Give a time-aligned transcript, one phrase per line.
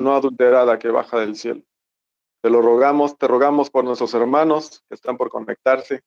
[0.00, 1.62] no adulterada que baja del cielo.
[2.42, 6.02] Te lo rogamos, te rogamos por nuestros hermanos que están por conectarse,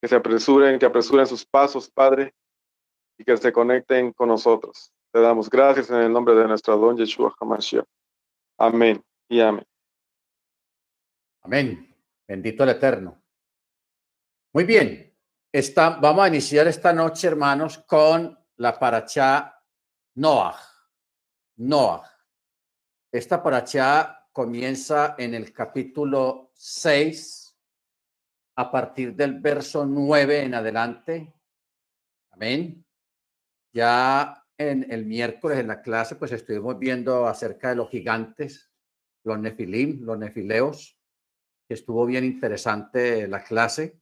[0.00, 2.34] que se apresuren, que apresuren sus pasos, Padre,
[3.18, 4.92] y que se conecten con nosotros.
[5.12, 7.86] Te damos gracias en el nombre de nuestro don Yeshua HaMashiach.
[8.58, 9.66] Amén y amén.
[11.42, 11.96] Amén.
[12.28, 13.20] Bendito el Eterno.
[14.52, 15.16] Muy bien.
[16.00, 19.58] Vamos a iniciar esta noche, hermanos, con la paracha
[20.14, 20.58] Noah.
[21.56, 22.09] Noah.
[23.12, 27.58] Esta paracha comienza en el capítulo 6,
[28.54, 31.34] a partir del verso 9 en adelante.
[32.30, 32.86] Amén.
[33.72, 38.70] Ya en el miércoles en la clase, pues estuvimos viendo acerca de los gigantes,
[39.24, 40.96] los nefilim, los nefileos,
[41.68, 44.00] estuvo bien interesante la clase.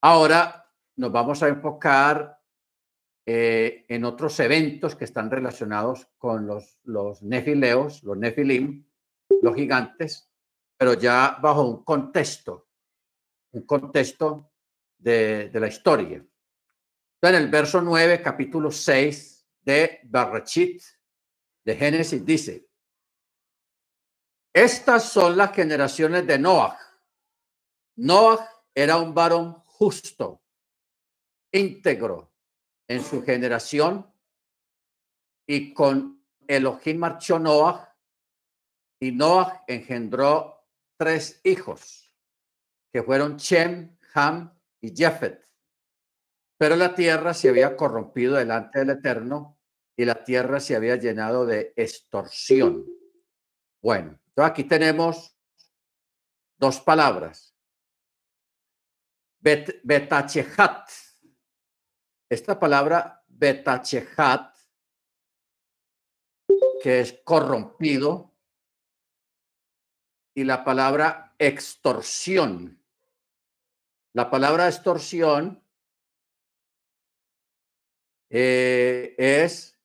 [0.00, 2.41] Ahora nos vamos a enfocar
[3.24, 8.84] eh, en otros eventos que están relacionados con los, los nefileos, los nefilim,
[9.42, 10.28] los gigantes,
[10.76, 12.68] pero ya bajo un contexto,
[13.52, 14.52] un contexto
[14.98, 16.24] de, la historia.
[17.20, 20.82] En el verso 9, capítulo 6 de Barrachit,
[21.64, 22.68] de Génesis, dice,
[24.52, 26.76] estas son las generaciones de Noah.
[27.96, 30.42] Noah era un varón justo,
[31.52, 32.31] íntegro,
[32.92, 34.06] en su generación
[35.46, 37.96] y con Elohim marchó Noah
[39.00, 42.14] y Noah engendró tres hijos
[42.92, 45.48] que fueron Shem, Ham y Jefet.
[46.58, 49.58] Pero la tierra se había corrompido delante del Eterno
[49.96, 52.86] y la tierra se había llenado de extorsión.
[53.80, 55.34] Bueno, aquí tenemos
[56.58, 57.56] dos palabras.
[59.40, 60.90] Bet, betachehat
[62.32, 64.56] esta palabra betachehat,
[66.82, 68.32] que es corrompido,
[70.34, 72.82] y la palabra extorsión.
[74.14, 75.62] La palabra extorsión
[78.30, 79.78] eh, es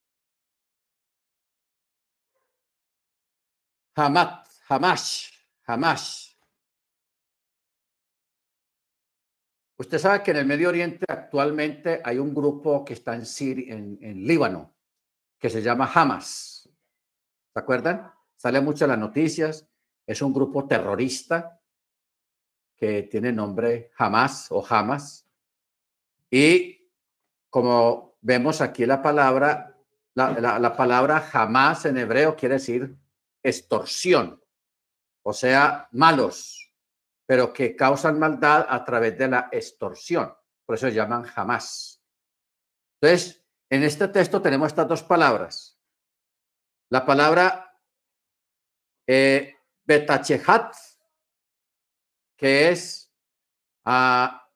[3.93, 5.31] hamat, hamash,
[5.65, 6.26] hamash.
[9.77, 13.99] Usted sabe que en el Medio Oriente actualmente hay un grupo que está en, en,
[14.01, 14.73] en Líbano,
[15.37, 16.67] que se llama Hamas.
[17.53, 18.11] ¿Se acuerdan?
[18.35, 19.67] Sale mucho en las noticias.
[20.05, 21.61] Es un grupo terrorista
[22.75, 25.27] que tiene nombre Hamas o Hamas.
[26.29, 26.89] Y
[27.49, 29.77] como vemos aquí la palabra,
[30.15, 32.97] la, la palabra Hamas en hebreo quiere decir
[33.43, 34.41] extorsión,
[35.23, 36.66] o sea, malos,
[37.27, 40.33] pero que causan maldad a través de la extorsión.
[40.65, 42.01] Por eso llaman jamás.
[43.01, 45.77] Entonces, en este texto tenemos estas dos palabras.
[46.89, 47.77] La palabra
[49.05, 50.73] eh, betachehat,
[52.37, 53.13] que es
[53.85, 54.49] ah,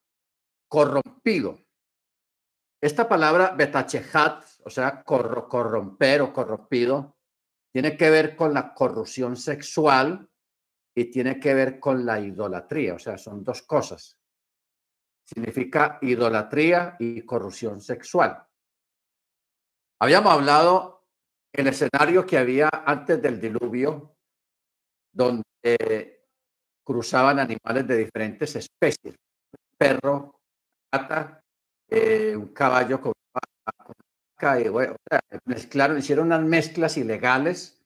[0.69, 1.59] corrompido.
[2.81, 7.17] Esta palabra betachehat, o sea, corromper o corrompido,
[7.73, 10.30] tiene que ver con la corrupción sexual
[10.95, 14.17] y tiene que ver con la idolatría, o sea, son dos cosas.
[15.25, 18.45] Significa idolatría y corrupción sexual.
[19.99, 21.05] Habíamos hablado
[21.53, 24.15] el escenario que había antes del diluvio,
[25.13, 26.25] donde
[26.83, 29.15] cruzaban animales de diferentes especies,
[29.77, 30.39] perro,
[30.91, 31.41] gata,
[31.87, 33.13] eh, un caballo con
[34.59, 34.95] y bueno,
[35.45, 37.79] mezclaron, hicieron unas mezclas ilegales,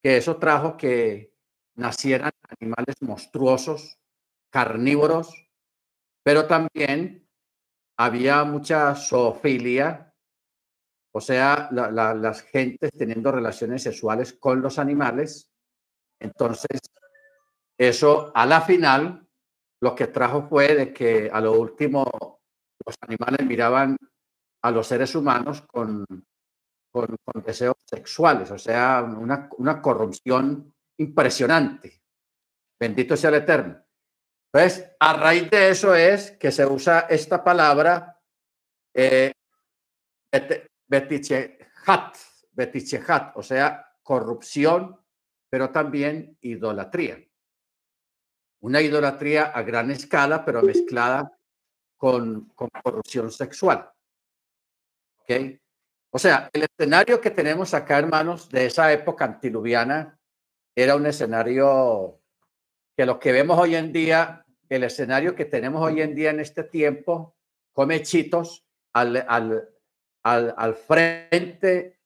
[0.00, 1.31] que eso trajo que
[1.74, 3.98] nacieran animales monstruosos,
[4.50, 5.48] carnívoros,
[6.22, 7.28] pero también
[7.98, 10.14] había mucha zoofilia,
[11.14, 15.50] o sea, las gentes teniendo relaciones sexuales con los animales.
[16.18, 16.80] Entonces,
[17.78, 19.26] eso a la final
[19.80, 22.40] lo que trajo fue de que a lo último
[22.86, 23.96] los animales miraban
[24.62, 26.06] a los seres humanos con,
[26.92, 30.71] con, deseos sexuales, o sea, una, una corrupción
[31.02, 32.02] impresionante.
[32.78, 33.84] Bendito sea el Eterno.
[34.52, 38.20] Entonces, a raíz de eso es que se usa esta palabra
[38.94, 39.32] eh,
[40.86, 42.16] betichehat,
[42.52, 45.00] betichehat, o sea, corrupción,
[45.48, 47.18] pero también idolatría.
[48.60, 51.38] Una idolatría a gran escala, pero mezclada
[51.96, 52.52] con,
[52.82, 53.90] corrupción sexual.
[55.20, 55.30] ¿Ok?
[56.10, 60.18] O sea, el escenario que tenemos acá, hermanos, de esa época antiluviana,
[60.74, 62.20] era un escenario
[62.96, 66.40] que lo que vemos hoy en día, el escenario que tenemos hoy en día en
[66.40, 67.36] este tiempo,
[67.72, 69.74] come chitos al, al,
[70.22, 72.00] al, frente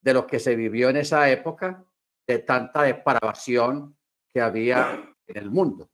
[0.00, 1.84] de lo que se vivió en esa época,
[2.26, 3.96] de tanta depravación
[4.28, 5.90] que había en el mundo.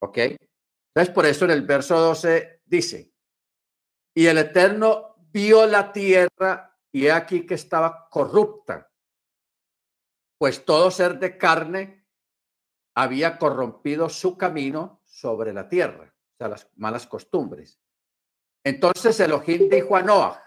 [0.00, 0.18] ¿Ok?
[0.18, 3.12] Entonces, por eso en el verso 12 dice,
[4.14, 8.90] y el Eterno vio la tierra y aquí que estaba corrupta,
[10.38, 12.06] pues todo ser de carne
[12.94, 17.80] había corrompido su camino sobre la tierra, o sea, las malas costumbres.
[18.64, 20.42] Entonces Elohim dijo a Noah,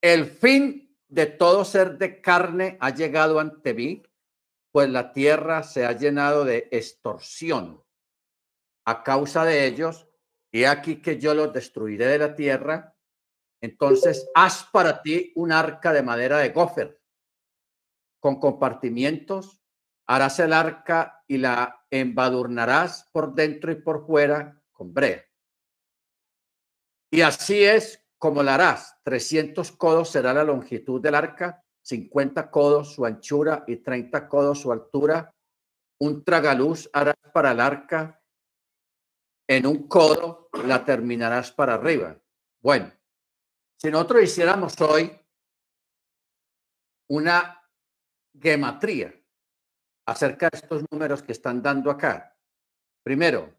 [0.00, 4.02] el fin de todo ser de carne ha llegado ante mí,
[4.70, 7.84] pues la tierra se ha llenado de extorsión.
[8.86, 10.08] A causa de ellos,
[10.52, 12.96] he aquí que yo los destruiré de la tierra.
[13.60, 17.01] Entonces, haz para ti un arca de madera de gofer,
[18.22, 19.60] con compartimientos.
[20.06, 25.24] Harás el arca y la embadurnarás por dentro y por fuera con brea.
[27.10, 28.96] Y así es como la harás.
[29.02, 34.70] 300 codos será la longitud del arca, 50 codos su anchura y 30 codos su
[34.70, 35.34] altura.
[35.98, 38.22] Un tragaluz harás para el arca.
[39.48, 42.16] En un codo la terminarás para arriba.
[42.60, 42.92] Bueno,
[43.76, 45.10] si nosotros hiciéramos hoy
[47.08, 47.61] una
[48.40, 49.14] gematría
[50.06, 52.36] acerca de estos números que están dando acá.
[53.02, 53.54] Primero,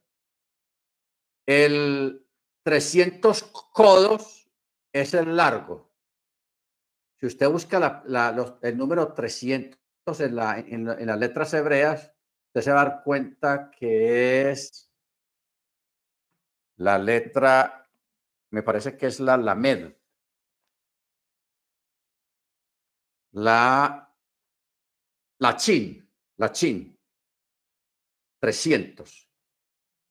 [1.45, 2.25] el
[2.63, 3.43] 300
[3.73, 4.49] codos
[4.93, 5.91] es el largo.
[7.19, 8.03] Si usted busca
[8.61, 9.79] el número 300
[10.19, 12.13] en, en, las letras hebreas,
[12.47, 14.91] usted se va a dar cuenta que es
[16.77, 17.89] la letra,
[18.51, 19.93] me parece que es la Lamed.
[23.31, 24.12] La,
[25.43, 26.97] la Chin, la Chin.
[28.39, 29.29] 300.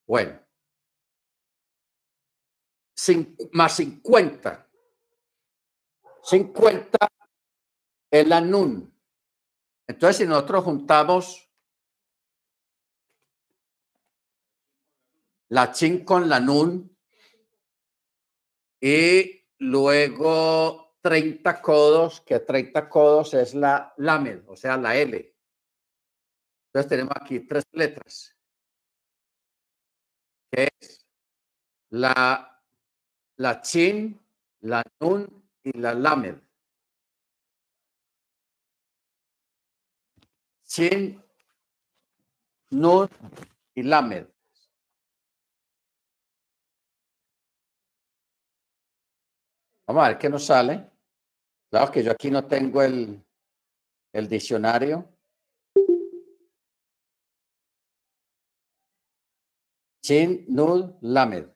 [0.07, 0.39] Bueno.
[3.53, 4.69] más 50
[6.23, 6.99] 50
[8.11, 8.95] es la NUN.
[9.87, 11.51] Entonces, si nosotros juntamos
[15.49, 16.97] la chin con la nun
[18.81, 25.35] y luego 30 codos, que 30 codos es la lamed, o sea, la L.
[26.67, 28.35] Entonces tenemos aquí tres letras,
[30.51, 31.05] es
[31.91, 32.63] la,
[33.37, 34.19] la chin,
[34.61, 35.27] la nun
[35.63, 36.37] y la lamed.
[40.63, 41.23] Sin,
[42.73, 43.07] Nun
[43.75, 44.27] y Lamed.
[49.87, 50.92] Vamos a ver qué nos sale.
[51.73, 53.25] Claro que yo aquí no tengo el,
[54.13, 55.09] el diccionario.
[60.05, 61.47] Sin, Nun, Lamed.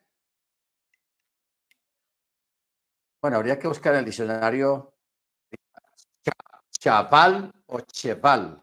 [3.21, 4.95] Bueno, habría que buscar el diccionario
[6.79, 8.59] chaval o cheval.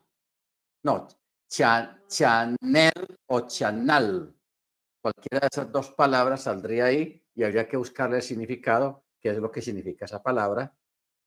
[0.83, 1.06] No,
[1.49, 4.35] chanel o chanal.
[5.01, 9.37] Cualquiera de esas dos palabras saldría ahí y habría que buscarle el significado, qué es
[9.37, 10.75] lo que significa esa palabra,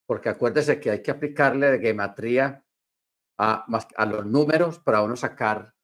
[0.08, 2.66] porque acuérdese que hay que aplicarle de gematría
[3.38, 3.66] a,
[3.98, 5.76] a los números para uno sacar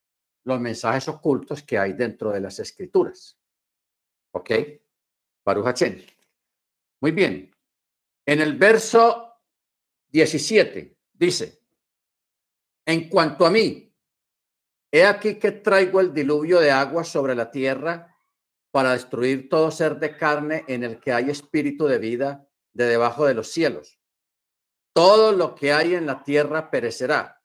[0.46, 3.38] los mensajes ocultos que hay dentro de las escrituras.
[4.32, 4.52] ¿Ok?
[5.46, 5.68] Baruch
[7.02, 7.54] muy bien.
[8.26, 9.34] En el verso
[10.08, 11.62] 17 dice,
[12.86, 13.94] en cuanto a mí,
[14.90, 18.18] he aquí que traigo el diluvio de agua sobre la tierra
[18.72, 23.26] para destruir todo ser de carne en el que hay espíritu de vida de debajo
[23.26, 24.00] de los cielos.
[24.94, 27.42] Todo lo que hay en la tierra perecerá,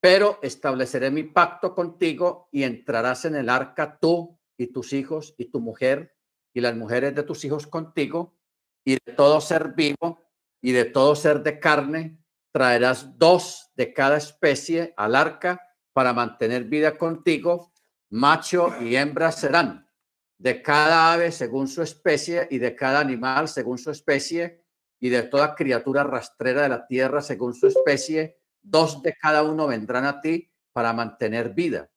[0.00, 5.46] pero estableceré mi pacto contigo y entrarás en el arca tú y tus hijos y
[5.46, 6.16] tu mujer
[6.54, 8.38] y las mujeres de tus hijos contigo
[8.84, 10.22] y de todo ser vivo
[10.62, 12.18] y de todo ser de carne,
[12.52, 15.60] traerás dos de cada especie al arca
[15.92, 17.72] para mantener vida contigo,
[18.10, 19.90] macho y hembra serán,
[20.38, 24.65] de cada ave según su especie y de cada animal según su especie
[25.00, 29.66] y de toda criatura rastrera de la tierra según su especie, dos de cada uno
[29.66, 31.90] vendrán a ti para mantener vida.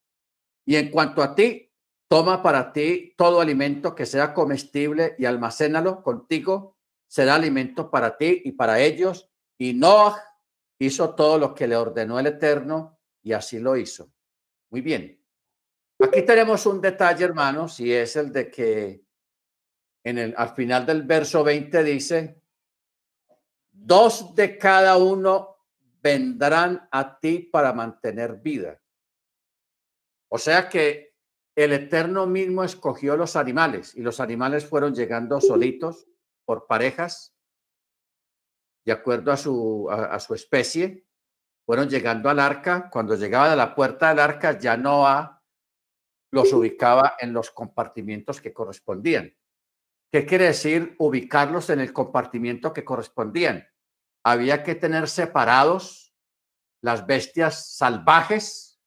[0.65, 1.71] Y en cuanto a ti,
[2.07, 6.77] toma para ti todo alimento que sea comestible y almacénalo contigo
[7.07, 9.29] será alimento para ti y para ellos.
[9.57, 10.23] Y Noah
[10.79, 14.11] hizo todo lo que le ordenó el Eterno y así lo hizo.
[14.69, 15.19] Muy bien.
[16.01, 19.03] Aquí tenemos un detalle, hermanos, y es el de que
[20.03, 22.41] en el, al final del verso 20 dice,
[23.85, 25.57] dos de cada uno
[26.01, 28.81] vendrán a ti para mantener vida.
[30.29, 31.15] O sea que
[31.55, 36.07] el Eterno mismo escogió los animales y los animales fueron llegando solitos
[36.45, 37.35] por parejas,
[38.85, 41.05] de acuerdo a su, a, su especie,
[41.65, 42.89] fueron llegando al arca.
[42.89, 45.43] Cuando llegaban a la puerta del arca, ya Noah
[46.31, 49.35] los ubicaba en los compartimientos que correspondían.
[50.11, 53.67] ¿Qué quiere decir ubicarlos en el compartimiento que correspondían?
[54.23, 56.15] Había que tener separados
[56.81, 58.81] las bestias salvajes,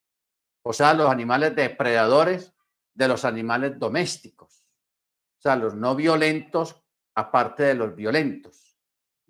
[0.64, 2.52] o sea, los animales depredadores,
[2.94, 4.66] de los animales domésticos,
[5.38, 6.82] o sea, los no violentos
[7.14, 8.78] aparte de los violentos.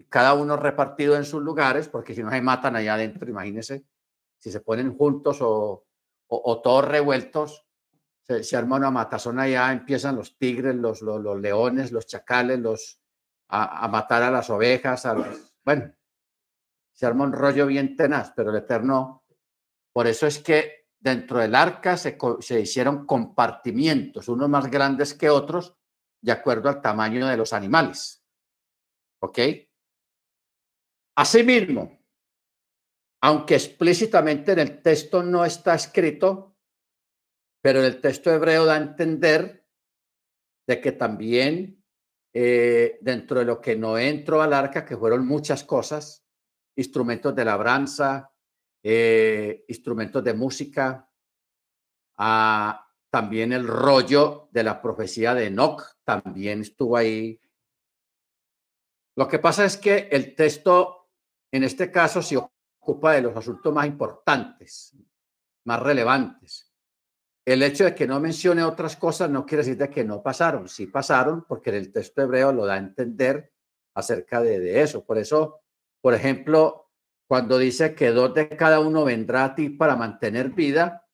[0.08, 3.84] Cada uno repartido en sus lugares, porque si no se matan allá adentro, imagínense,
[4.38, 5.86] si se ponen juntos o,
[6.26, 7.64] o todos revueltos,
[8.42, 13.00] se, arma una matazón allá, empiezan los tigres, los, los, leones, los chacales, los,
[13.48, 15.14] a, matar a las ovejas, a
[15.64, 15.92] bueno,
[16.92, 19.24] se arma un rollo bien tenaz, pero el Eterno,
[19.92, 25.28] por eso es que dentro del arca se, se hicieron compartimientos, unos más grandes que
[25.28, 25.76] otros,
[26.20, 28.24] de acuerdo al tamaño de los animales.
[29.20, 29.38] ¿Ok?
[31.16, 31.98] Asimismo,
[33.20, 36.51] aunque explícitamente en el texto no está escrito,
[37.62, 39.64] pero el texto hebreo da a entender
[40.66, 41.82] de que también
[42.34, 46.26] eh, dentro de lo que no entró al arca, que fueron muchas cosas,
[46.76, 48.32] instrumentos de labranza,
[48.82, 51.08] eh, instrumentos de música,
[52.16, 57.38] ah, también el rollo de la profecía de Enoch también estuvo ahí.
[59.14, 61.10] Lo que pasa es que el texto,
[61.52, 64.96] en este caso, se ocupa de los asuntos más importantes,
[65.64, 66.71] más relevantes.
[67.44, 70.68] El hecho de que no mencione otras cosas no quiere decir de que no pasaron.
[70.68, 73.52] Sí pasaron porque en el texto hebreo lo da a entender
[73.94, 75.04] acerca de, eso.
[75.04, 75.60] Por eso,
[76.00, 76.90] por ejemplo,
[77.26, 81.08] cuando dice que dos de cada uno vendrá a ti para mantener vida,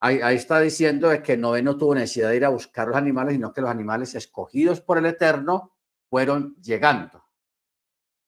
[0.00, 3.34] ahí, está diciendo de que Noé no tuvo necesidad de ir a buscar los animales,
[3.34, 5.76] sino que los animales escogidos por el Eterno
[6.10, 7.24] fueron llegando.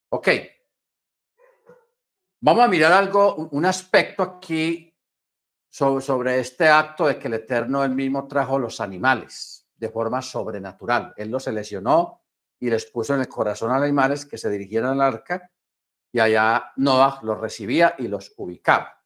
[0.09, 0.27] Ok.
[2.39, 4.92] Vamos a mirar algo, un aspecto aquí
[5.73, 11.13] sobre, este acto de que el Eterno él mismo trajo los animales de forma sobrenatural.
[11.17, 12.21] Él los seleccionó
[12.59, 15.51] y les puso en el corazón a los animales que se dirigieran al arca
[16.11, 19.03] y allá Noah los recibía y los ubicaba.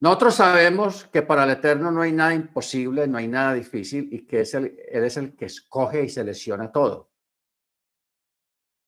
[0.00, 4.24] Nosotros sabemos que para el Eterno no hay nada imposible, no hay nada difícil y
[4.24, 7.10] que es Él es el que escoge y selecciona todo.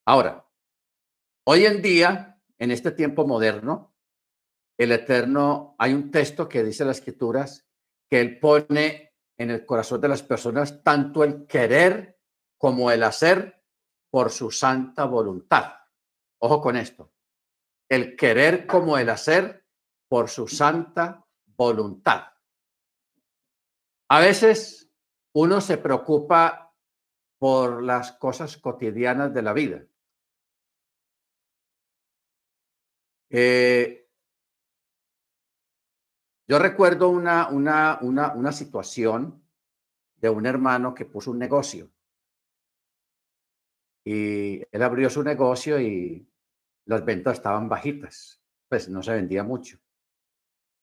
[0.07, 0.43] Ahora,
[1.43, 3.90] hoy en día, en este tiempo moderno,
[4.81, 7.67] el Eterno, hay un texto que dice las escrituras
[8.09, 12.19] que Él pone en el corazón de las personas tanto el querer
[12.57, 13.63] como el hacer
[14.09, 15.73] por su santa voluntad.
[16.39, 17.13] Ojo con esto.
[17.87, 19.67] El querer como el hacer
[20.07, 22.33] por su santa voluntad.
[24.09, 24.91] A veces
[25.33, 26.73] uno se preocupa
[27.37, 29.85] por las cosas cotidianas de la vida.
[33.29, 34.00] Eh,
[36.47, 39.41] yo recuerdo una, una, una, situación
[40.15, 41.89] de un hermano que puso un negocio.
[44.03, 46.27] Y él abrió su negocio y
[46.85, 49.77] las ventas estaban bajitas, pues no se vendía mucho.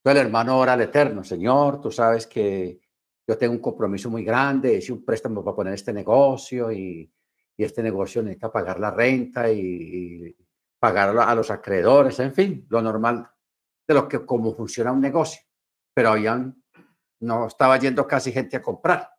[0.04, 2.80] El hermano ora al Eterno, Señor, tú sabes que
[3.26, 7.12] yo tengo un compromiso muy grande, hice un préstamo para poner este negocio y,
[7.58, 10.36] este negocio necesita pagar la renta y, y
[10.78, 13.28] pagar a los acreedores, en fin, lo normal
[13.86, 15.48] de lo que como funciona un negocio
[15.99, 16.62] pero habían,
[17.23, 19.11] no estaba yendo casi gente a comprar.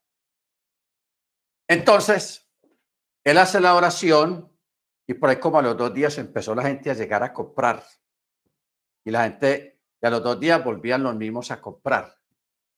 [1.67, 2.49] Entonces,
[3.25, 4.49] él hace la oración
[5.05, 7.83] y por ahí como a los dos días empezó la gente a llegar a comprar.
[9.05, 12.17] Y la gente, y a los dos días volvían los mismos a comprar.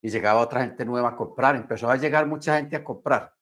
[0.02, 1.56] Y llegaba otra gente nueva a comprar.
[1.56, 3.36] Empezó a llegar mucha gente a comprar.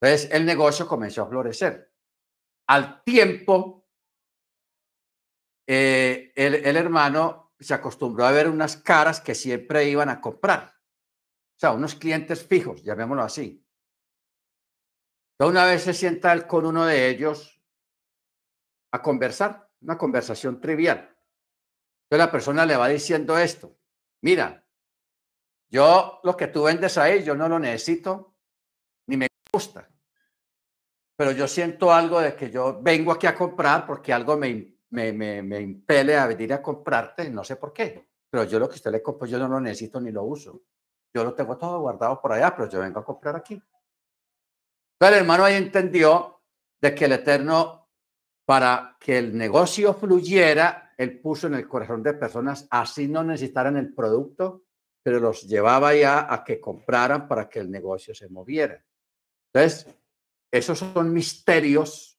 [0.00, 1.92] Entonces el negocio comenzó a florecer.
[2.66, 3.86] Al tiempo,
[5.64, 10.74] eh, el, el hermano se acostumbró a ver unas caras que siempre iban a comprar.
[11.56, 13.64] O sea, unos clientes fijos, llamémoslo así.
[15.32, 17.60] Entonces, una vez se sienta él con uno de ellos
[18.92, 21.14] a conversar, una conversación trivial.
[22.10, 23.76] Entonces la persona le va diciendo esto,
[24.22, 24.64] mira,
[25.68, 28.34] yo lo que tú vendes ahí, yo no lo necesito,
[29.06, 29.90] ni me gusta,
[31.16, 35.12] pero yo siento algo de que yo vengo aquí a comprar porque algo me, me,
[35.12, 38.76] me, me impele a venir a comprarte, no sé por qué, pero yo lo que
[38.76, 40.62] usted le compro, yo no lo necesito ni lo uso.
[41.14, 43.60] Yo lo tengo todo guardado por allá, pero yo vengo a comprar aquí.
[44.98, 46.42] Pero el hermano ahí entendió
[46.80, 47.88] de que el Eterno,
[48.44, 53.76] para que el negocio fluyera, él puso en el corazón de personas, así no necesitaran
[53.76, 54.64] el producto,
[55.02, 58.84] pero los llevaba ya a que compraran para que el negocio se moviera.
[59.52, 59.86] Entonces,
[60.50, 62.17] esos son misterios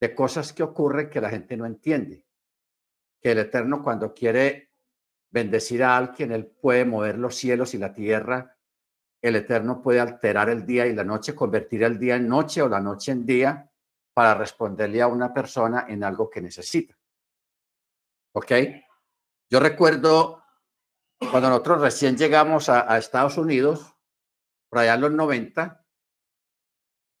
[0.00, 2.24] de cosas que ocurren que la gente no entiende.
[3.22, 4.70] que el Eterno cuando quiere
[5.30, 8.56] bendecir a alguien, Él puede mover los cielos y la tierra.
[9.20, 12.68] El Eterno puede alterar el día y la noche, convertir el día en noche o
[12.68, 13.70] la noche en día
[14.14, 16.96] para responderle a una persona en algo que necesita.
[18.32, 18.52] ¿Ok?
[19.50, 20.42] Yo recuerdo
[21.30, 23.94] cuando nosotros recién llegamos a, Estados Unidos,
[24.68, 25.79] por allá en los 90,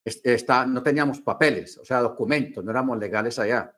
[0.04, 3.76] está, no teníamos papeles, o sea, documentos, no éramos legales allá.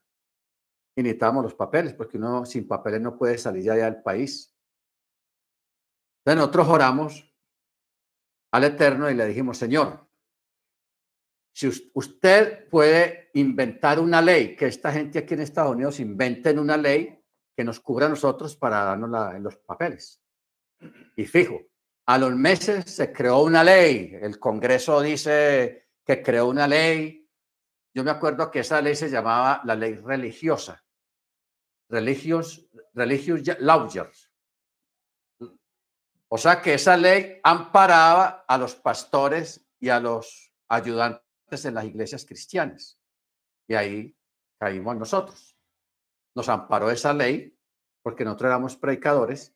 [0.94, 4.54] Y necesitábamos los papeles, porque uno sin papeles no puede salir allá del país.
[6.18, 7.34] Entonces nosotros oramos
[8.52, 10.06] al Eterno y le dijimos, Señor,
[11.54, 16.76] si usted puede inventar una ley, que esta gente aquí en Estados Unidos inventen una
[16.76, 17.18] ley
[17.54, 20.22] que nos cubra a nosotros para darnos los papeles.
[21.16, 21.60] Y fijo,
[22.06, 24.16] a los meses se creó una ley.
[24.20, 27.28] El Congreso dice que creó una ley.
[27.94, 30.82] Yo me acuerdo que esa ley se llamaba la ley religiosa.
[31.88, 34.30] Religious, religious lawyers.
[36.28, 41.84] O sea que esa ley amparaba a los pastores y a los ayudantes en las
[41.84, 42.98] iglesias cristianas.
[43.68, 44.16] Y ahí
[44.58, 45.54] caímos nosotros.
[46.34, 47.54] Nos amparó esa ley
[48.02, 49.54] porque nosotros éramos predicadores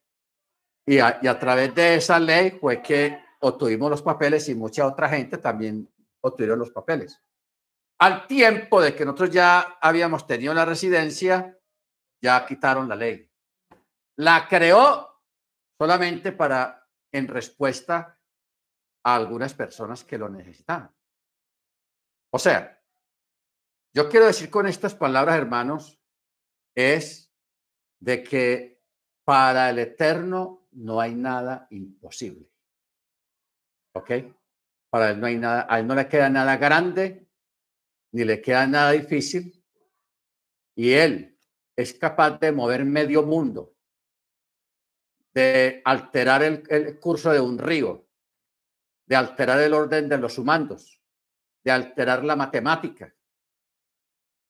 [0.85, 4.85] y a, y a través de esa ley fue que obtuvimos los papeles y mucha
[4.85, 5.91] otra gente también
[6.37, 7.21] los papeles.
[7.99, 11.57] Al tiempo de que nosotros ya habíamos tenido la residencia,
[12.21, 13.31] ya quitaron la ley.
[14.17, 15.21] La creó
[15.79, 18.19] solamente para, en respuesta
[19.03, 20.93] a algunas personas que lo necesitaban.
[22.31, 22.83] O sea,
[23.93, 25.99] yo quiero decir con estas palabras, hermanos,
[26.75, 27.33] es
[27.99, 28.83] de que
[29.23, 32.51] para el eterno no hay nada imposible.
[33.93, 34.11] ¿Ok?
[34.89, 37.27] Para él no hay nada, a él no le queda nada grande,
[38.11, 39.63] ni le queda nada difícil.
[40.75, 41.37] Y él
[41.75, 43.75] es capaz de mover medio mundo,
[45.33, 48.07] de alterar el, el curso de un río,
[49.05, 51.01] de alterar el orden de los humanos,
[51.63, 53.13] de alterar la matemática.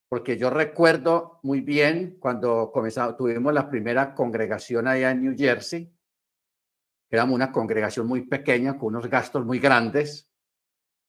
[0.09, 5.85] Porque yo recuerdo muy bien cuando comenzamos, tuvimos la primera congregación allá en New Jersey,
[7.09, 10.26] que éramos una congregación muy pequeña con unos gastos muy grandes.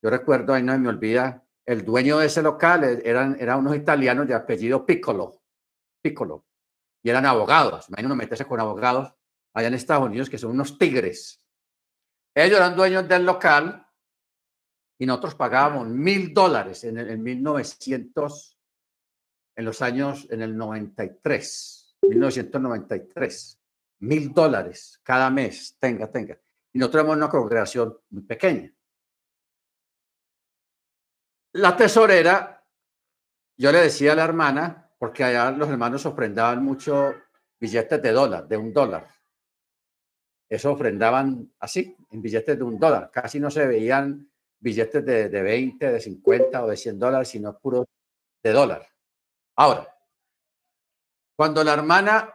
[0.02, 3.76] Yo recuerdo, ahí no me olvida, el dueño de ese local e, eran, eran unos
[3.76, 5.42] italianos de apellido Piccolo,
[6.00, 6.46] Piccolo,
[7.02, 7.88] y eran abogados.
[7.88, 9.12] Imagínate meterse con abogados
[9.52, 11.44] allá en Estados Unidos que son unos tigres.
[12.34, 13.86] Ellos eran dueños del local
[14.98, 18.58] y nosotros pagábamos mil dólares en, el, en 1900,
[19.56, 23.60] en los años, en el 93, 1993,
[24.00, 26.40] mil dólares cada mes, tenga, tenga.
[26.72, 28.72] Y nosotros tenemos una congregación muy pequeña.
[31.52, 32.64] La tesorera,
[33.56, 37.14] yo le decía a la hermana, porque allá los hermanos ofrendaban mucho
[37.58, 39.08] billetes de dólar, de un dólar.
[40.48, 43.10] Eso ofrendaban así, en billetes de un dólar.
[43.10, 47.58] Casi no se veían billetes de, de 20, de 50 o de 100 dólares, sino
[47.58, 47.86] puros
[48.42, 48.86] de dólar.
[49.56, 49.94] Ahora,
[51.36, 52.34] cuando la hermana,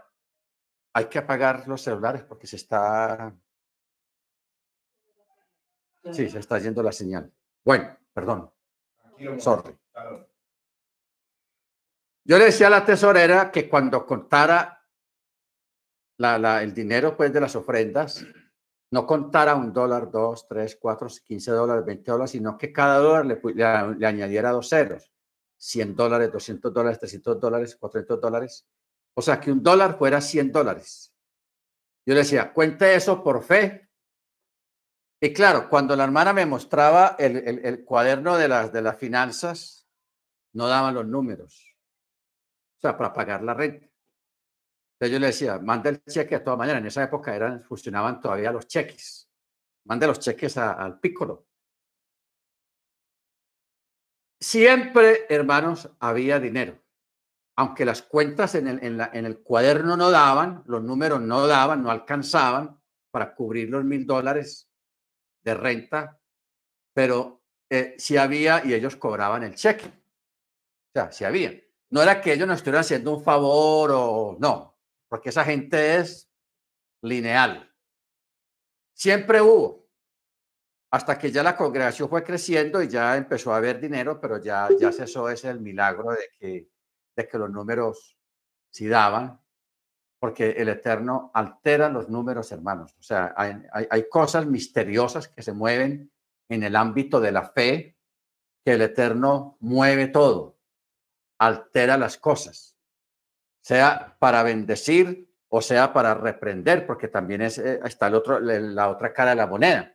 [0.93, 3.35] hay que apagar los celulares porque se está...
[6.11, 7.31] Sí, se está yendo la señal.
[7.65, 8.52] Bueno, perdón.
[9.39, 9.75] Sorry.
[12.25, 14.81] Yo le decía a la tesorera que cuando contara
[16.17, 18.25] la, la, el dinero pues, de las ofrendas,
[18.91, 23.25] no contara un dólar, dos, tres, cuatro, quince dólares, veinte dólares, sino que cada dólar
[23.25, 25.11] le, le, añadiera dos ceros.
[25.57, 28.67] 100 dólares, 200 dólares, 300 dólares, 400 dólares.
[29.15, 31.13] O sea, que un dólar fuera 100 dólares.
[32.05, 33.89] Yo le decía, cuente eso por fe.
[35.23, 39.87] Y claro, cuando la hermana me mostraba el, cuaderno de las, finanzas,
[40.51, 41.77] no daban los números.
[42.77, 43.87] O sea, para pagar la renta
[44.99, 46.79] yo le decía, manda el cheque a toda manera.
[46.79, 49.29] En esa época eran, funcionaban todavía los cheques.
[49.85, 51.47] Mande los cheques al pícolo.
[54.41, 56.77] Siempre, hermanos, había dinero.
[57.55, 62.77] Aunque las cuentas en el cuaderno no daban, los números no daban, no alcanzaban
[63.09, 64.69] para cubrir los mil dólares
[65.43, 66.19] de renta,
[66.93, 69.87] pero eh, sí había y ellos cobraban el cheque.
[69.87, 71.53] O sea, sí había.
[71.89, 76.29] No era que ellos nos estuvieran haciendo un favor o no, porque esa gente es
[77.01, 77.71] lineal.
[78.93, 79.89] Siempre hubo,
[80.91, 84.69] hasta que ya la congregación fue creciendo y ya empezó a haber dinero, pero ya,
[84.79, 86.69] ya cesó ese el milagro de que,
[87.15, 88.17] de que los números
[88.69, 89.42] sí daban,
[90.23, 92.95] porque el Eterno altera los números, hermanos.
[92.97, 96.13] O sea, hay, cosas misteriosas que se mueven
[96.47, 97.97] en el ámbito de la fe,
[98.63, 100.55] que el Eterno mueve todo,
[101.39, 102.77] altera las cosas.
[103.61, 109.31] sea para bendecir o sea para reprender, porque también es, eh, está la otra cara
[109.31, 109.93] de la moneda.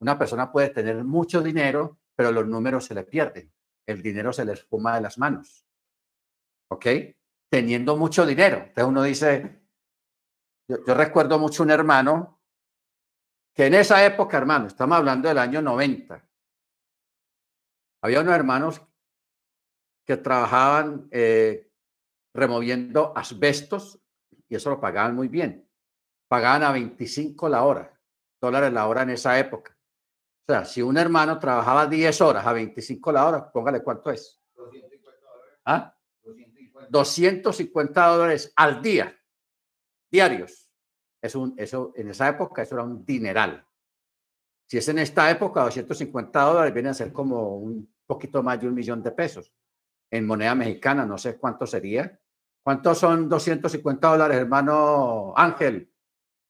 [0.00, 3.52] Una persona puede tener mucho dinero, pero los números se le pierden.
[3.86, 5.64] El dinero se le espuma de las manos.
[6.68, 6.86] ¿Ok?
[7.48, 8.56] Teniendo mucho dinero.
[8.56, 9.57] Entonces uno dice,
[10.68, 12.40] yo, yo recuerdo mucho un hermano
[13.54, 16.24] que en esa época, hermano, estamos hablando del año 90,
[18.02, 18.80] había unos hermanos
[20.06, 21.70] que trabajaban eh,
[22.32, 24.00] removiendo asbestos
[24.48, 25.68] y eso lo pagaban muy bien.
[26.28, 28.00] Pagaban a 25 la hora,
[28.40, 29.76] dólares la hora en esa época.
[30.46, 34.40] O sea, si un hermano trabajaba 10 horas a 25 la hora, póngale cuánto es.
[34.54, 35.58] 250 dólares.
[35.64, 35.94] ¿Ah?
[36.90, 39.17] 250 dólares al día,
[40.10, 40.68] diarios.
[41.22, 43.66] Es un, eso, en esa época eso era un dineral.
[44.68, 48.68] Si es en esta época, 250 dólares viene a ser como un poquito más de
[48.68, 49.52] un millón de pesos.
[50.10, 52.20] En moneda mexicana, no sé cuánto sería.
[52.62, 55.90] ¿Cuántos son 250 dólares, hermano Ángel,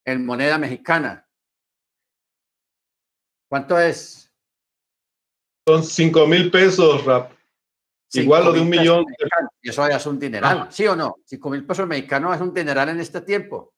[0.04, 1.28] en moneda mexicana?
[3.48, 4.34] ¿Cuánto es?
[5.66, 7.37] Son 5 mil pesos, Rap.
[8.12, 9.04] Igual lo de un millón.
[9.60, 11.16] Y eso ya es un dineral, ¿sí o no?
[11.24, 13.74] 5 mil pesos mexicanos es un dineral en este tiempo.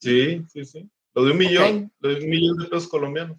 [0.00, 0.88] Sí, sí, sí.
[1.14, 3.36] Lo de un millón, lo de un millón de pesos colombianos.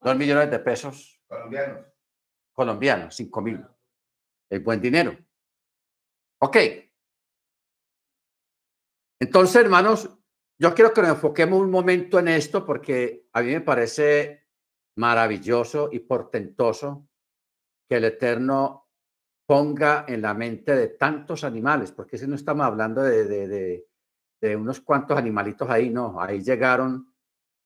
[0.00, 1.20] Dos millones de pesos.
[1.26, 1.86] Colombianos.
[2.52, 3.64] Colombianos, 5 mil.
[4.48, 5.16] Es buen dinero.
[6.38, 6.56] Ok.
[9.20, 10.08] Entonces, hermanos,
[10.58, 14.46] yo quiero que nos enfoquemos un momento en esto porque a mí me parece
[14.96, 17.09] maravilloso y portentoso
[17.90, 18.88] que el Eterno
[19.46, 23.84] ponga en la mente de tantos animales, porque si no estamos hablando de,
[24.40, 27.12] de, unos cuantos animalitos ahí, no, ahí llegaron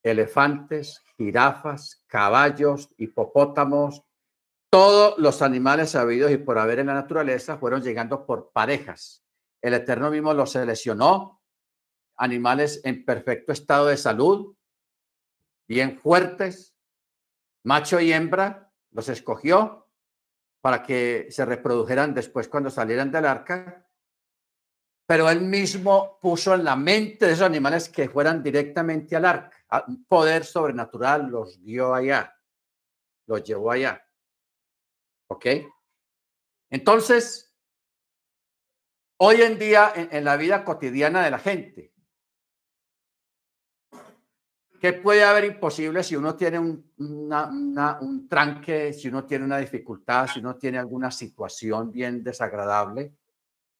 [0.03, 4.03] elefantes, jirafas, caballos, hipopótamos,
[4.71, 9.23] todos los animales sabidos y por haber en la naturaleza fueron llegando por parejas.
[9.61, 11.43] El Eterno mismo los seleccionó,
[12.17, 14.57] animales en perfecto estado de salud,
[15.69, 16.75] bien fuertes,
[17.63, 19.84] macho y hembra, los escogió
[20.64, 23.87] para que se reprodujeran después cuando salieran del arca.
[25.07, 29.85] Pero él mismo puso en la mente de esos animales que fueran directamente al arca.
[29.87, 32.35] Un poder sobrenatural los dio allá,
[33.27, 34.09] los llevó allá.
[35.27, 35.44] ¿Ok?
[36.70, 37.55] Entonces,
[39.18, 41.92] hoy en día, en, la vida cotidiana de la gente,
[44.85, 50.27] ¿qué puede haber imposible si uno tiene un, un tranque, si uno tiene una dificultad,
[50.27, 53.16] si uno tiene alguna situación bien desagradable?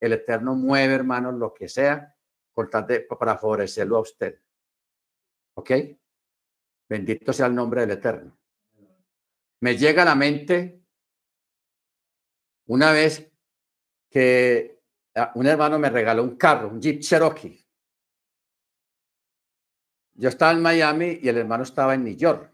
[0.01, 2.17] El Eterno mueve, hermanos, lo que sea,
[2.55, 4.41] para favorecerlo a usted.
[5.59, 5.73] ¿Ok?
[6.89, 8.39] Bendito sea el nombre del Eterno.
[9.61, 10.87] Me llega a la mente
[12.69, 13.31] una vez
[14.09, 14.81] que
[15.17, 17.63] ah, un hermano me regaló un carro, un Jeep Cherokee.
[20.15, 22.51] Yo estaba en Miami y el hermano estaba en New York.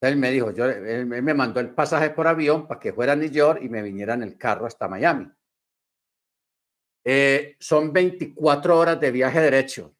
[0.00, 3.16] Él me dijo, yo, él me mandó el pasaje por avión para que fuera a
[3.16, 5.30] New York y me viniera en el carro hasta Miami.
[7.04, 9.94] Eh, son 24 horas de viaje derecho.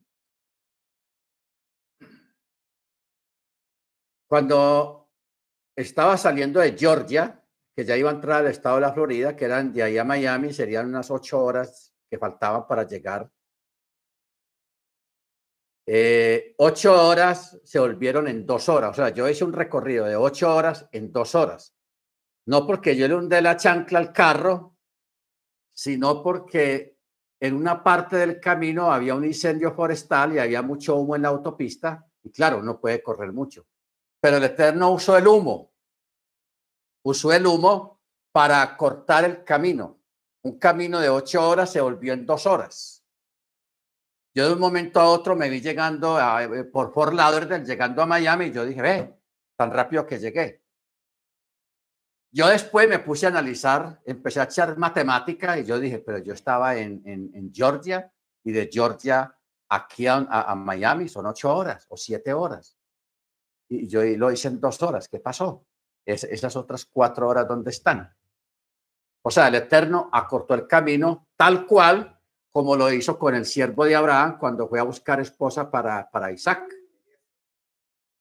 [4.29, 5.09] Cuando
[5.77, 7.43] estaba saliendo de Georgia,
[7.75, 10.05] que ya iba a entrar al estado de la Florida, que eran de ahí a
[10.05, 13.31] Miami, serían unas ocho horas que faltaban para llegar.
[15.87, 18.91] Eh, ocho horas se volvieron en dos horas.
[18.91, 21.75] O sea, yo hice un recorrido de ocho horas en dos horas.
[22.47, 24.77] No porque yo le hundé la chancla al carro,
[25.73, 26.97] sino porque
[27.41, 31.29] en una parte del camino había un incendio forestal y había mucho humo en la
[31.29, 32.07] autopista.
[32.23, 33.67] Y claro, no puede correr mucho.
[34.21, 35.73] Pero el Eterno usó el humo
[37.07, 38.01] usó el humo
[38.33, 40.01] para cortar el camino.
[40.43, 42.96] Un camino de ocho horas se volvió en dos horas.
[44.37, 48.03] Yo de un momento a otro me vi llegando a, eh, por Fort Lauderdale, llegando
[48.03, 49.19] a Miami, y yo dije, ve,
[49.57, 50.63] tan rápido que llegué.
[52.31, 56.35] Yo después me puse a analizar, empecé a echar matemática y yo dije, pero yo
[56.35, 58.13] estaba en, en, Georgia
[58.45, 59.35] y de Georgia
[59.71, 62.77] aquí a, a, Miami son ocho horas o siete horas.
[63.71, 65.09] Y yo lo hice en dos horas.
[65.09, 65.65] ¿Qué pasó?
[66.05, 68.15] esas otras cuatro horas donde están.
[69.23, 72.16] O sea, el Eterno acortó el camino tal cual
[72.57, 76.33] como lo hizo con el siervo de Abraham cuando fue a buscar esposa para, para
[76.33, 76.75] Isaac.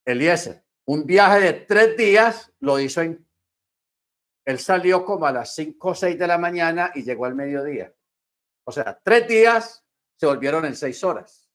[0.03, 3.25] Eliezer, un viaje de tres días lo hizo en...
[4.43, 7.95] Él salió como a las cinco o seis de la mañana y llegó al mediodía.
[8.65, 9.85] O sea, tres días
[10.17, 11.49] se volvieron en seis horas.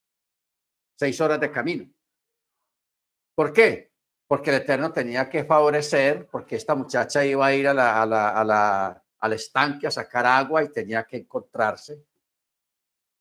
[0.98, 1.86] Seis horas de camino.
[3.34, 3.92] ¿Por qué?
[4.26, 9.02] porque el Eterno tenía que favorecer, porque esta muchacha iba a ir a la, a
[9.18, 12.09] al estanque a sacar agua y tenía que encontrarse,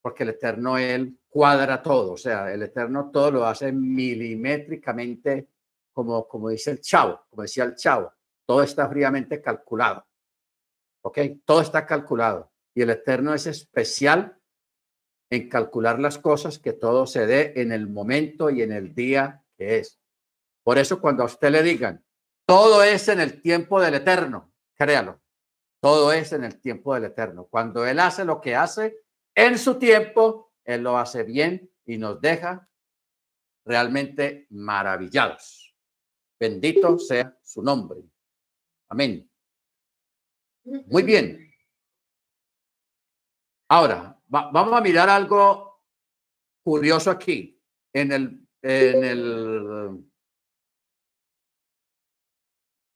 [0.02, 5.48] porque el Eterno Él cuadra todo, o sea, el Eterno todo lo hace milimétricamente,
[5.94, 8.14] como, como dice el chavo, como decía el chavo,
[8.46, 10.06] todo está fríamente calculado,
[11.02, 11.20] ¿ok?
[11.46, 14.38] Todo está calculado y el Eterno es especial
[15.30, 19.44] en calcular las cosas, que todo se dé en el momento y en el día
[19.58, 20.00] que es.
[20.64, 22.04] Por eso cuando a usted le digan,
[22.46, 25.22] todo es en el tiempo del Eterno, créalo,
[25.82, 27.46] todo es en el tiempo del Eterno.
[27.46, 28.98] Cuando Él hace lo que hace
[29.36, 32.70] en su tiempo, Él lo hace bien y nos deja
[33.66, 35.76] realmente maravillados.
[36.40, 38.02] Bendito sea su nombre.
[38.90, 39.30] Amén.
[40.64, 41.52] Muy bien.
[43.70, 45.84] Ahora, vamos a mirar algo
[46.64, 47.62] curioso aquí.
[47.94, 50.06] En el, en el,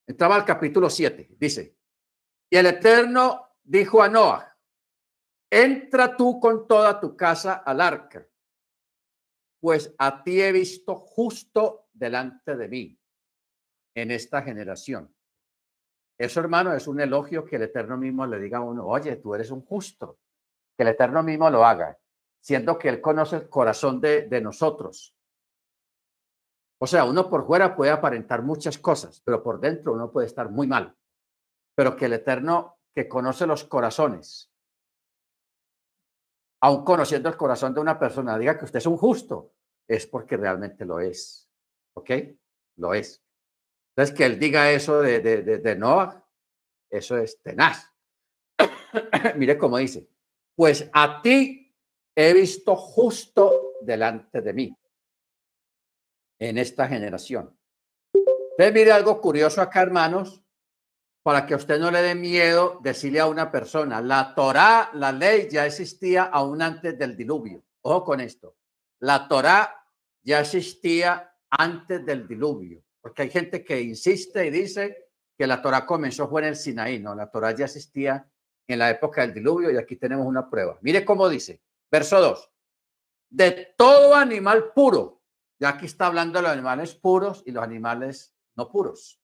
[0.08, 1.78] entraba al capítulo 7, dice,
[2.50, 4.53] y el Eterno dijo a Noah,
[5.54, 8.28] entra tú con toda tu casa al arca,
[9.62, 13.00] pues a ti he visto justo delante de mí
[13.96, 15.14] en esta generación.
[16.18, 19.36] Eso, hermano, es un elogio que el Eterno mismo le diga a uno, oye, tú
[19.36, 20.18] eres un justo
[20.76, 22.00] que el Eterno mismo lo haga,
[22.42, 25.16] siendo que Él conoce el corazón de, nosotros.
[26.80, 30.50] O sea, uno por fuera puede aparentar muchas cosas, pero por dentro uno puede estar
[30.50, 30.96] muy mal.
[31.76, 34.53] Pero que el Eterno, que conoce los corazones,
[36.64, 39.54] aun conociendo el corazón de una persona, diga que usted es un justo,
[39.86, 41.50] es porque realmente lo es.
[41.94, 42.12] ¿Ok?
[42.78, 43.22] Lo es.
[43.90, 46.26] Entonces, que él diga eso de, de, Noah,
[46.90, 47.92] eso es tenaz.
[49.36, 50.08] Mire cómo dice,
[50.56, 51.76] pues a ti
[52.16, 54.78] he visto justo delante de mí
[56.40, 57.58] en esta generación.
[58.14, 60.43] Entonces, mire algo curioso acá, hermanos,
[61.24, 65.48] para que usted no le dé miedo decirle a una persona, la Torá, la ley
[65.50, 67.64] ya existía aún antes del diluvio.
[67.82, 68.58] Ojo con esto.
[69.00, 69.88] La Torá
[70.22, 75.86] ya existía antes del diluvio, porque hay gente que insiste y dice que la Torá
[75.86, 78.30] comenzó fue en el Sinaí, no, la Torá ya existía
[78.68, 80.78] en la época del diluvio y aquí tenemos una prueba.
[80.82, 82.52] Mire cómo dice, verso 2,
[83.30, 85.22] de todo animal puro,
[85.60, 89.20] ya aquí está hablando de los animales puros y los animales no puros,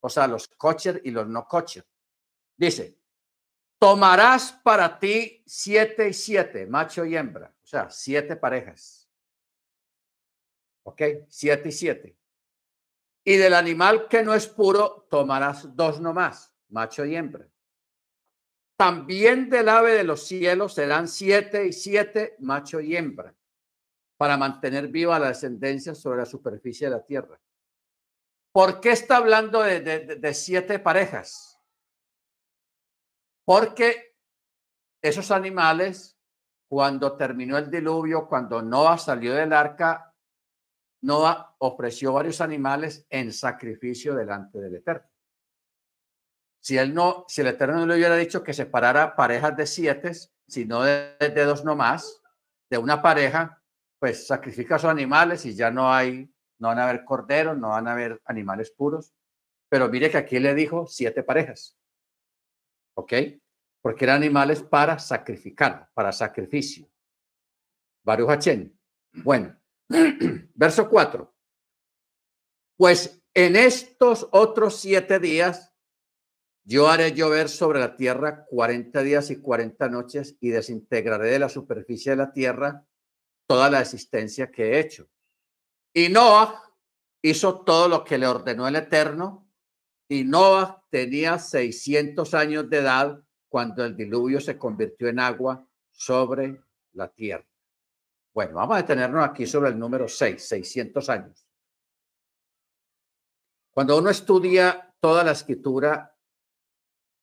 [0.00, 1.86] o sea, los kosher y los no kosher.
[2.56, 2.98] Dice,
[3.78, 9.08] tomarás para ti siete y siete, macho y hembra, o sea, siete parejas.
[10.84, 11.02] ¿Ok?
[11.28, 12.18] Siete y siete.
[13.24, 17.46] Y del animal que no es puro, tomarás dos nomás, macho y hembra.
[18.76, 23.34] También del ave de los cielos serán siete y siete, macho y hembra,
[24.16, 27.40] para mantener viva la descendencia sobre la superficie de la tierra.
[28.58, 31.60] ¿Por qué está hablando de, siete parejas?
[33.44, 34.16] Porque
[35.00, 36.18] esos animales,
[36.68, 40.12] cuando terminó el diluvio, cuando Noah salió del arca,
[41.02, 45.08] Noah ofreció varios animales en sacrificio delante del Eterno.
[46.60, 50.10] Si él no, si el Eterno no le hubiera dicho que separara parejas de siete,
[50.48, 52.20] sino de, de dos nomás,
[52.68, 53.62] de una pareja,
[54.00, 57.70] pues sacrifica a sus animales y ya no hay, no van a haber corderos, no
[57.70, 59.14] van a haber animales puros.
[59.68, 61.76] Pero mire que aquí le dijo siete parejas.
[62.94, 63.12] ¿Ok?
[63.82, 66.88] Porque eran animales para sacrificar, para sacrificio.
[68.04, 68.48] Baruch
[69.12, 69.56] Bueno,
[70.54, 71.34] verso 4.
[72.76, 75.74] Pues en estos otros siete días
[76.64, 81.48] yo haré llover sobre la tierra cuarenta días y cuarenta noches y desintegraré de la
[81.48, 82.84] superficie de la tierra
[83.46, 85.08] toda la existencia que he hecho.
[85.92, 86.62] Y Noah
[87.22, 89.48] hizo todo lo que le ordenó el Eterno.
[90.08, 96.62] Y Noah tenía 600 años de edad cuando el diluvio se convirtió en agua sobre
[96.92, 97.46] la tierra.
[98.32, 101.46] Bueno, vamos a detenernos aquí sobre el número 6, 600 años.
[103.70, 106.14] Cuando uno estudia toda la escritura,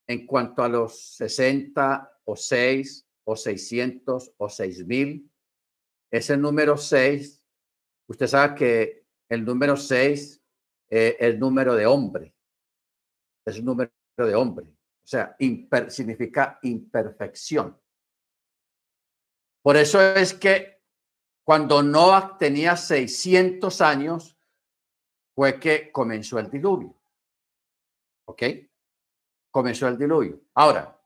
[0.07, 5.31] en cuanto a los 60 o 6 o 600 o 6000.
[6.11, 7.41] Ese número 6,
[8.07, 10.41] usted sabe que el número 6
[10.89, 12.33] es el número de hombre.
[13.45, 14.65] Es un número de hombre.
[14.65, 15.35] O sea,
[15.89, 17.79] significa imperfección.
[19.61, 20.81] Por eso es que
[21.43, 24.37] cuando Noah tenía 600 años,
[25.35, 26.95] fue que comenzó el diluvio.
[28.25, 28.43] ¿Ok?
[29.55, 30.41] comenzó el diluvio.
[30.55, 30.99] Ahora,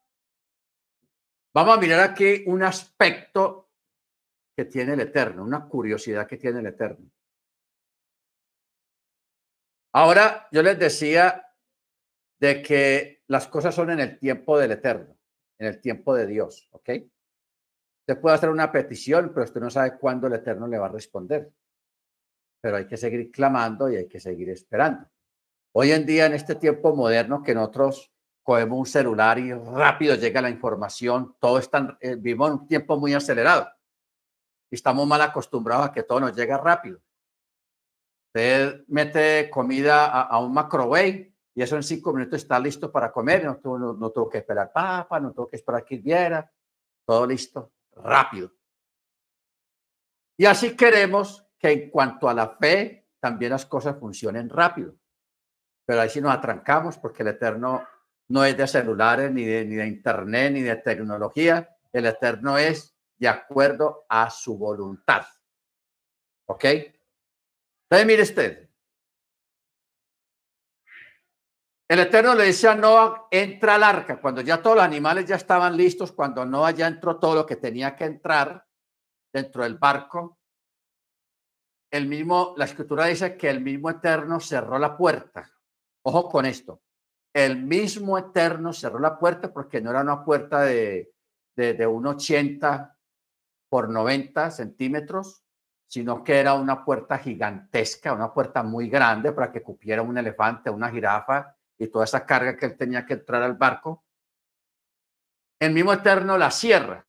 [1.54, 3.69] vamos a mirar aquí un aspecto
[4.60, 7.10] que tiene el Eterno, una curiosidad que tiene el Eterno.
[9.94, 11.46] Ahora, yo les decía
[12.42, 15.16] de que las cosas son en el tiempo del Eterno,
[15.58, 16.90] en el tiempo de Dios, ¿ok?
[18.02, 20.92] Usted puede hacer una petición, pero usted no sabe cuándo el Eterno le va a
[20.92, 21.54] responder.
[22.60, 25.10] Pero hay que seguir clamando y hay que seguir esperando.
[25.72, 28.12] Hoy en día, en este tiempo moderno que nosotros
[28.44, 33.00] cogemos un celular y rápido llega la información, todo está, eh, vivimos en un tiempo
[33.00, 33.79] muy acelerado
[34.70, 37.00] y estamos mal acostumbrados a que todo nos llega rápido.
[38.28, 43.44] Usted mete comida a, un microwave y eso en cinco minutos está listo para comer,
[43.44, 46.52] no, no, no que esperar papa, no tuvo que esperar que hirviera,
[47.06, 48.52] todo listo, rápido.
[50.38, 54.96] Y así queremos que en cuanto a la fe, también las cosas funcionen rápido.
[55.86, 57.84] Pero ahí sí nos atrancamos porque el Eterno
[58.30, 61.76] no es de celulares, ni de, ni de internet, ni de tecnología.
[61.92, 65.26] El Eterno es de acuerdo a su voluntad.
[66.48, 66.64] ¿Ok?
[66.64, 68.70] Entonces, mire usted.
[71.88, 74.22] El Eterno le dice a Noah, entra al arca.
[74.22, 77.56] Cuando ya todos los animales ya estaban listos, cuando Noah ya entró todo lo que
[77.56, 78.66] tenía que entrar
[79.34, 80.40] dentro del barco,
[81.92, 85.52] el mismo, la escritura dice que el mismo Eterno cerró la puerta.
[86.04, 86.82] Ojo con esto
[87.34, 91.14] el mismo Eterno cerró la puerta porque no era una puerta de,
[91.56, 92.96] de, de 1,80
[93.70, 95.44] por 90 centímetros,
[95.88, 100.70] sino que era una puerta gigantesca, una puerta muy grande para que cupiera un elefante,
[100.70, 104.04] una jirafa y toda esa carga que él tenía que entrar al barco.
[105.60, 107.08] El mismo Eterno la cierra.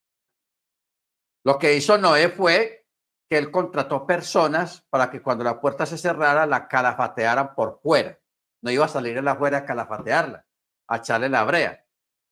[1.43, 2.87] Lo que hizo Noé fue
[3.29, 8.21] que él contrató personas para que cuando la puerta se cerrara la calafatearan por fuera
[8.61, 10.45] no iba a salir en la afuera a calafatearla,
[10.87, 11.85] a echarle la brea,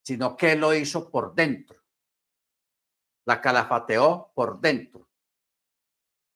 [0.03, 1.78] sino que lo hizo por dentro.
[3.25, 5.07] La calafateó por dentro.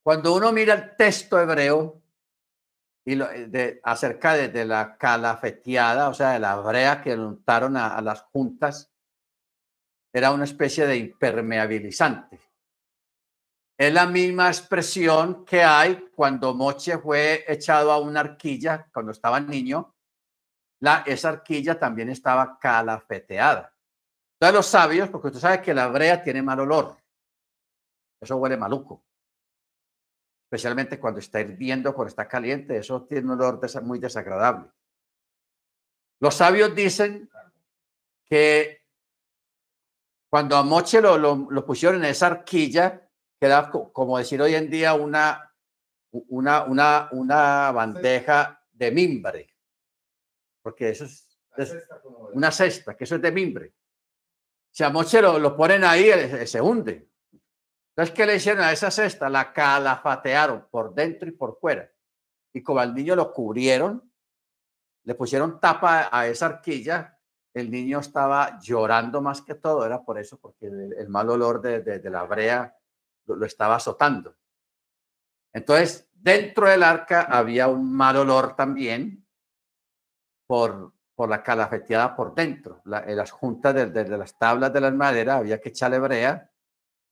[0.04, 2.02] Cuando uno mira el texto hebreo
[3.06, 7.78] y lo, eh, de, acerca de, la calafeteada, o sea, de la brea que untaron
[7.78, 8.93] a las juntas,
[10.13, 12.39] era una especie de impermeabilizante.
[13.78, 19.39] Es la misma expresión que hay cuando Moche fue echado a una arquilla cuando estaba
[19.39, 19.96] niño.
[20.80, 23.73] La, esa arquilla también estaba calafeteada.
[24.44, 26.98] Entonces los sabios, porque usted sabe que la brea tiene mal olor.
[28.20, 29.06] Eso huele maluco.
[30.48, 32.76] Especialmente cuando está hirviendo, cuando está caliente.
[32.76, 34.70] Eso tiene un olor muy desagradable.
[36.20, 37.30] Los sabios dicen
[38.26, 38.82] que
[40.30, 44.70] cuando a Moche lo, lo, lo pusieron en esa arquilla, queda como decir hoy en
[44.70, 45.56] día una,
[46.12, 49.56] una, una, una bandeja de mimbre,
[50.62, 51.30] porque eso es,
[52.34, 53.74] una cesta, que eso es de mimbre.
[54.74, 56.10] Si a Moche lo, lo ponen ahí,
[56.48, 57.08] se hunde.
[57.90, 59.30] Entonces, ¿qué le hicieron a esa cesta?
[59.30, 61.92] La calafatearon por dentro y por fuera.
[62.52, 64.12] Y como al niño lo cubrieron,
[65.04, 67.20] le pusieron tapa a esa arquilla,
[67.54, 71.82] el niño estaba llorando más que todo, era por eso, porque el, mal olor de,
[71.82, 72.76] de la brea
[73.28, 74.36] lo, estaba azotando.
[75.54, 79.24] Entonces, dentro del arca había un mal olor también
[80.48, 82.82] por, por la calafeteada por dentro.
[82.86, 86.49] en las juntas de, las tablas de la madera había que echarle brea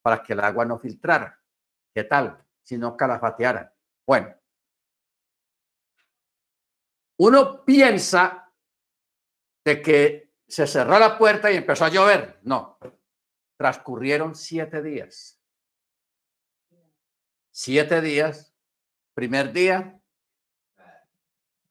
[0.02, 1.40] para que el agua no filtrara.
[1.94, 2.44] ¿Qué tal?
[2.64, 3.74] Si no calafateara.
[4.06, 4.34] Bueno,
[7.18, 8.52] uno piensa
[9.64, 12.40] de que se cerró la puerta y empezó a llover.
[12.44, 12.80] No,
[13.58, 15.40] transcurrieron siete días.
[17.52, 18.56] Siete días.
[19.14, 20.01] Primer día,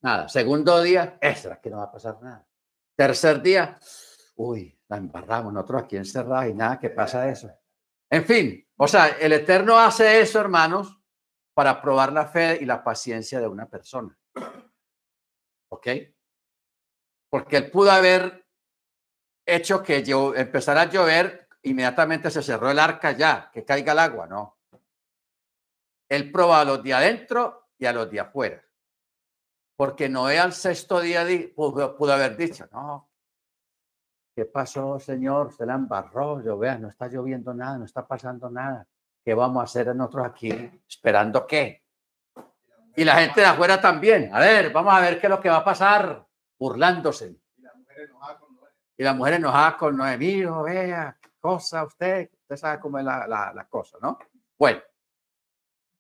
[0.03, 0.29] nada.
[0.29, 2.47] Segundo día, extra, que no va a pasar nada.
[2.97, 3.79] Tercer día,
[4.37, 7.51] uy, la embarramos nosotros aquí encerrados y nada, que pasa eso.
[8.11, 10.99] En fin, o sea, el Eterno hace eso, hermanos,
[11.55, 14.19] para probar la fe y la paciencia de una persona.
[15.69, 15.87] ¿Ok?
[17.31, 18.47] Porque él pudo haber
[19.47, 23.99] hecho que yo empezara a llover, inmediatamente se cerró el arca ya, que caiga el
[23.99, 24.59] agua, ¿no?
[26.09, 28.65] Él probó a los de adentro y a los de afuera.
[29.81, 33.09] Porque Noé al sexto día pudo, haber dicho, no,
[34.37, 35.55] ¿qué pasó, señor?
[35.55, 38.87] Se la embarró, yo vea, no está lloviendo nada, no está pasando nada.
[39.25, 40.51] ¿Qué vamos a hacer nosotros aquí
[40.87, 41.83] esperando qué?
[42.95, 44.29] Y la gente de afuera también.
[44.35, 46.27] A ver, vamos a ver qué es lo que va a pasar,
[46.59, 47.35] burlándose.
[48.99, 53.67] Y la mujer enojada con con Noé, vea, cosa usted, usted sabe cómo es la
[53.71, 54.19] cosa, ¿no?
[54.59, 54.83] Bueno,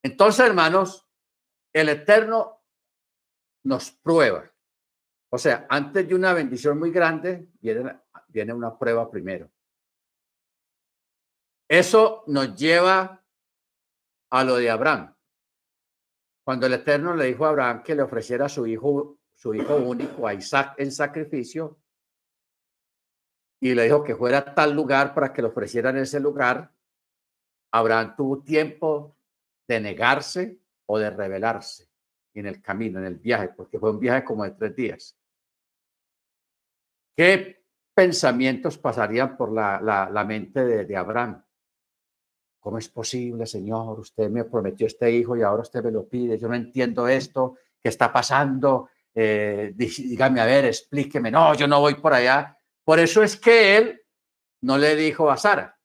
[0.02, 1.08] entonces, hermanos,
[1.72, 2.59] el Eterno
[3.64, 4.50] nos prueba.
[5.30, 9.50] O sea, antes de una bendición muy grande, viene, viene una prueba primero.
[11.68, 13.24] Eso nos lleva
[14.30, 15.14] a lo de Abraham.
[16.44, 20.26] Cuando el Eterno le dijo a Abraham que le ofreciera su hijo, su hijo único,
[20.26, 21.80] a Isaac, en sacrificio,
[23.62, 26.72] y le dijo que fuera a tal lugar para que lo ofrecieran ese lugar,
[27.72, 29.16] Abraham tuvo tiempo
[29.68, 31.89] de negarse o de rebelarse
[32.34, 35.16] en el camino, en el viaje, porque fue un viaje como de tres días.
[37.16, 37.64] ¿Qué
[37.94, 41.44] pensamientos pasarían por la, mente de, de, Abraham?
[42.60, 44.00] ¿Cómo es posible, Señor?
[44.00, 46.38] Usted me prometió este hijo y ahora usted me lo pide.
[46.38, 47.56] Yo no entiendo esto.
[47.82, 48.90] ¿Qué está pasando?
[49.14, 51.30] Eh, dígame, a ver, explíqueme.
[51.30, 52.56] No, yo no voy por allá.
[52.84, 54.02] Por eso es que él
[54.62, 55.78] no le dijo a Sara.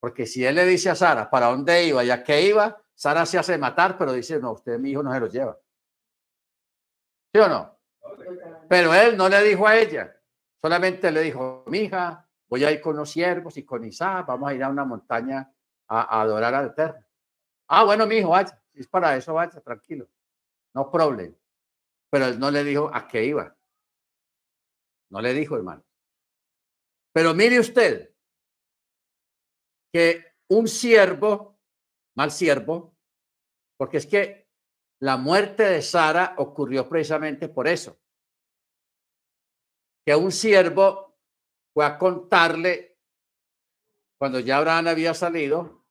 [0.00, 3.26] Porque si él le dice a Sara para dónde iba y a qué iba, Sara
[3.26, 5.58] se hace matar, pero dice, no, usted, mi hijo, no se lo lleva.
[7.32, 7.78] ¿Sí o no?
[8.68, 10.18] Pero él no le dijo a ella,
[10.62, 14.48] solamente le dijo, mi hija, voy a ir con los siervos y con Isaac, vamos
[14.48, 15.52] a ir a una montaña
[15.88, 17.04] a, adorar al Eterno.
[17.68, 20.08] Ah, bueno, mi hijo, vaya, es para eso, vaya, tranquilo,
[20.72, 21.36] no problem.
[22.08, 23.54] Pero él no le dijo a qué iba.
[25.10, 25.84] No le dijo, hermano.
[27.12, 28.10] Pero mire usted
[29.92, 31.55] que un siervo,
[32.16, 32.96] mal siervo,
[33.78, 34.48] porque es que
[35.00, 38.00] la muerte de Sara ocurrió precisamente por eso.
[40.04, 41.18] Que un siervo
[41.74, 42.98] fue a contarle,
[44.18, 45.84] cuando ya Abraham había salido,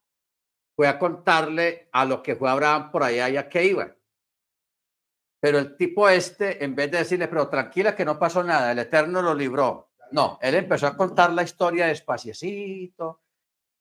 [0.76, 3.96] fue a contarle a lo que fue Abraham por allá y a qué iba.
[5.40, 8.80] Pero el tipo este, en vez de decirle, pero tranquila que no pasó nada, el
[8.80, 9.92] Eterno lo libró.
[10.12, 13.25] No, él empezó a contar la historia despaciecito,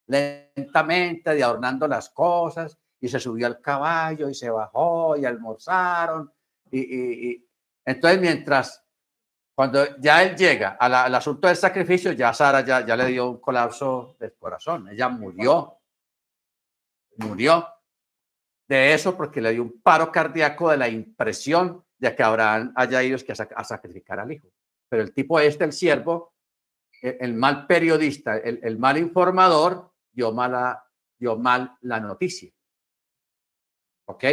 [0.07, 6.33] lentamente, de adornando las cosas, y se subió al caballo y se bajó y almorzaron.
[6.71, 7.47] Y,
[7.85, 8.85] entonces, mientras,
[9.55, 13.41] cuando ya él llega al asunto del sacrificio, ya Sara ya, ya le dio un
[13.41, 15.79] colapso del corazón, ella murió,
[17.19, 17.69] murió
[18.69, 23.03] de eso porque le dio un paro cardíaco de la impresión de que Abraham haya
[23.03, 23.17] ido
[23.55, 24.49] a, sacrificar al hijo.
[24.89, 26.35] Pero el tipo este, el siervo,
[27.01, 30.83] el, mal periodista, el, mal informador, dio, mala,
[31.19, 32.51] dio mal la noticia.
[34.07, 34.25] ¿Ok?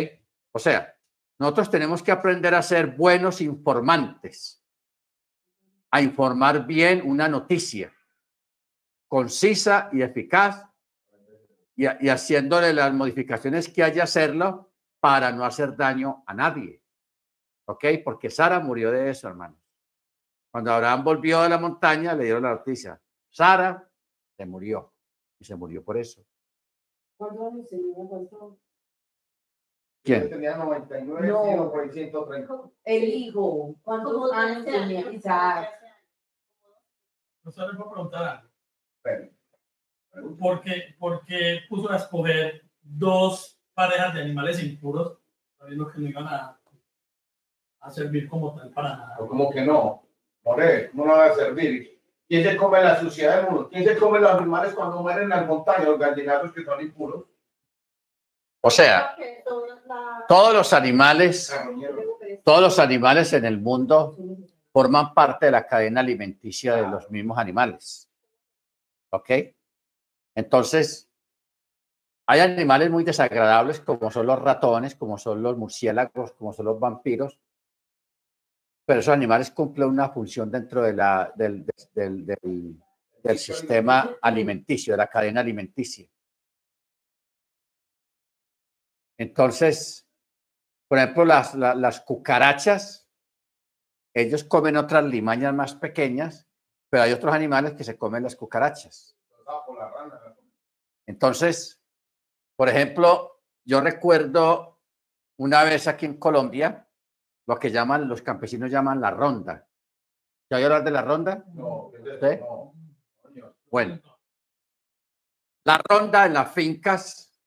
[0.54, 0.96] O sea,
[1.40, 4.64] nosotros tenemos que aprender a ser buenos informantes,
[5.90, 7.94] a informar bien una noticia
[9.12, 10.66] concisa y eficaz
[11.76, 14.72] y, haciéndole las modificaciones que haya hacerlo
[15.02, 16.82] para no hacer daño a nadie.
[17.66, 17.86] ¿Ok?
[18.06, 19.60] Porque Sara murió de eso, hermano.
[20.50, 23.02] Cuando Abraham volvió de la montaña, le dieron la noticia.
[23.30, 23.86] Sara
[24.38, 24.94] se murió.
[25.42, 26.24] Y se murió por eso.
[30.04, 30.30] ¿Quién?
[30.30, 31.72] Tenía 99, no.
[31.72, 32.72] por 130.
[32.86, 33.76] El hijo.
[33.82, 35.68] ¿Cuántos años tenía Isaac?
[37.44, 38.52] No se le puedo preguntar
[40.40, 45.18] porque, porque puso a escoger dos parejas de animales impuros,
[45.58, 46.60] sabiendo que no iban a,
[47.80, 49.18] a servir como tal para nada.
[49.18, 50.04] como que no?
[50.44, 52.01] More, no van a servir.
[52.32, 53.70] ¿Quién se come la suciedad del mundo?
[53.70, 57.26] ¿Quién se come los animales cuando mueren en las montañas, los gallinazos que son impuros?
[58.62, 59.18] O sea,
[60.30, 61.54] todos los animales,
[62.46, 64.16] todos los animales en el mundo
[64.72, 68.10] forman parte de la cadena alimenticia de los mismos animales.
[69.10, 69.30] ¿Ok?
[70.34, 71.10] Entonces,
[72.28, 76.80] hay animales muy desagradables como son los ratones, como son los murciélagos, como son los
[76.80, 77.38] vampiros,
[78.86, 84.98] pero esos animales cumplen una función dentro de la, del, del, del, sistema alimenticio, de
[84.98, 86.10] la cadena alimenticia.
[89.18, 90.10] Entonces,
[90.88, 93.10] por ejemplo, las, las, las cucarachas,
[94.14, 96.50] ellos comen otras limañas más pequeñas,
[96.90, 99.16] pero hay otros animales que se comen las cucarachas.
[101.06, 101.82] Entonces,
[102.56, 104.82] por ejemplo, yo recuerdo
[105.38, 106.88] una vez aquí en Colombia,
[107.48, 109.68] lo que llaman, los campesinos llaman la ronda.
[110.50, 111.46] ¿Ya oído hablar de la ronda?
[111.54, 111.92] No,
[112.40, 112.74] no.
[113.70, 114.02] Bueno,
[115.64, 117.40] la ronda en las fincas,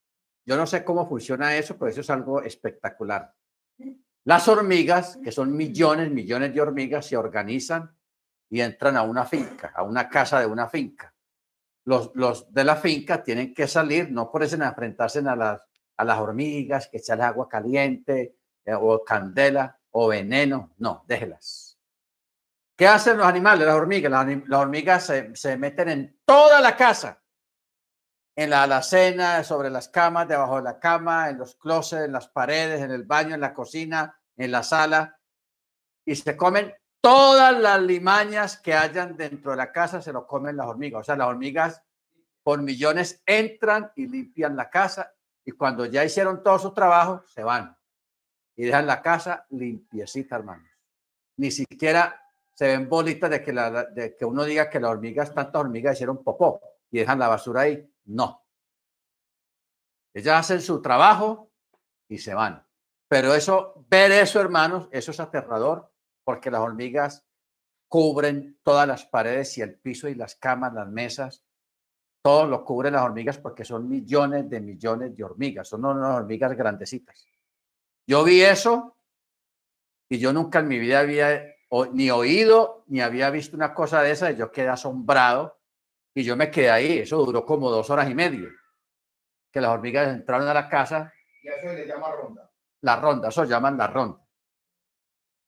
[0.46, 3.34] yo no sé cómo funciona eso, pero eso es algo espectacular.
[4.24, 7.94] Las hormigas, que son millones, millones de hormigas, se organizan
[8.48, 11.14] y entran a una finca, a una casa de una finca
[11.84, 15.62] los, los de la finca tienen que salir, no por eso enfrentarse a las,
[15.96, 21.78] a las hormigas, que echarle agua caliente eh, o candela o veneno, no, déjelas.
[22.76, 24.10] ¿Qué hacen los animales, las hormigas?
[24.10, 27.22] Las, hormigas se, se, meten en toda la casa,
[28.34, 32.26] en la alacena, sobre las camas, debajo de la cama, en los closets, en las
[32.26, 35.20] paredes, en el baño, en la cocina, en la sala,
[36.04, 40.56] y se comen todas las limañas que hayan dentro de la casa se lo comen
[40.56, 41.02] las hormigas.
[41.02, 41.82] O sea, las hormigas
[42.42, 45.12] por millones entran y limpian la casa
[45.44, 47.76] y cuando ya hicieron todo su trabajo, se van
[48.56, 50.68] y dejan la casa limpiecita, hermanos.
[51.36, 52.20] ni siquiera
[52.54, 55.94] se ven bolitas de que, la, de que uno diga que las hormigas, tantas hormigas
[55.94, 57.92] hicieron popó y dejan la basura ahí.
[58.04, 58.44] No.
[60.14, 61.50] Ellas hacen su trabajo
[62.08, 62.64] y se van.
[63.08, 65.90] Pero eso, ver eso, hermanos, eso es aterrador
[66.22, 67.24] porque las hormigas
[67.88, 71.44] cubren todas las paredes y el piso y las camas, las mesas,
[72.22, 76.56] todo lo cubren las hormigas porque son millones de millones de hormigas, son unas hormigas
[76.56, 77.26] grandecitas.
[78.06, 78.96] Yo vi eso
[80.08, 81.54] y yo nunca en mi vida había
[81.92, 85.58] ni oído ni había visto una cosa de esa y yo quedé asombrado
[86.14, 86.98] y yo me quedé ahí.
[86.98, 88.48] Eso duró como dos horas y media.
[89.50, 91.12] Que las hormigas entraron a la casa.
[91.42, 92.50] Y eso le llama ronda.
[92.82, 94.20] La ronda, eso llaman la ronda.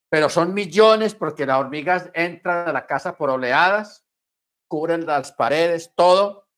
[0.08, 4.06] Pero son millones porque las hormigas entran a la casa por oleadas,
[4.68, 6.48] cubren las paredes, todo,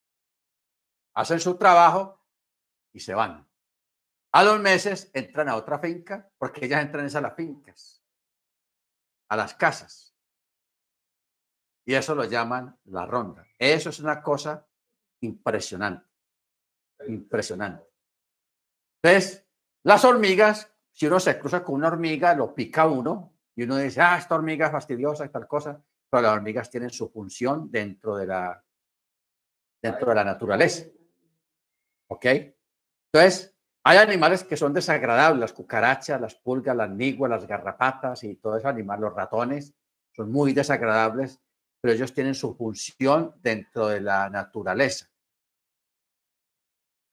[1.14, 2.22] hacen su trabajo
[2.92, 3.47] y se van.
[4.32, 8.04] A los meses entran a otra finca porque ellas entran a las fincas,
[9.30, 10.14] a las casas.
[11.86, 13.46] Y eso lo llaman la ronda.
[13.58, 14.66] Eso es una cosa
[15.20, 16.06] impresionante.
[17.06, 17.86] Impresionante.
[19.02, 19.46] Entonces,
[19.84, 24.02] las hormigas, si uno se cruza con una hormiga, lo pica uno y uno dice,
[24.02, 28.26] ah, esta hormiga es fastidiosa tal cosa, pero las hormigas tienen su función dentro de
[28.26, 28.62] la,
[29.82, 30.86] dentro de la naturaleza.
[32.08, 32.26] ¿Ok?
[33.12, 33.57] Entonces,
[33.88, 38.58] hay animales que son desagradables, las cucarachas, las pulgas, las niguas, las garrapatas y todo
[38.58, 39.74] ese animal, los ratones,
[40.14, 41.40] son muy desagradables,
[41.80, 45.06] pero ellos tienen su función dentro de la naturaleza.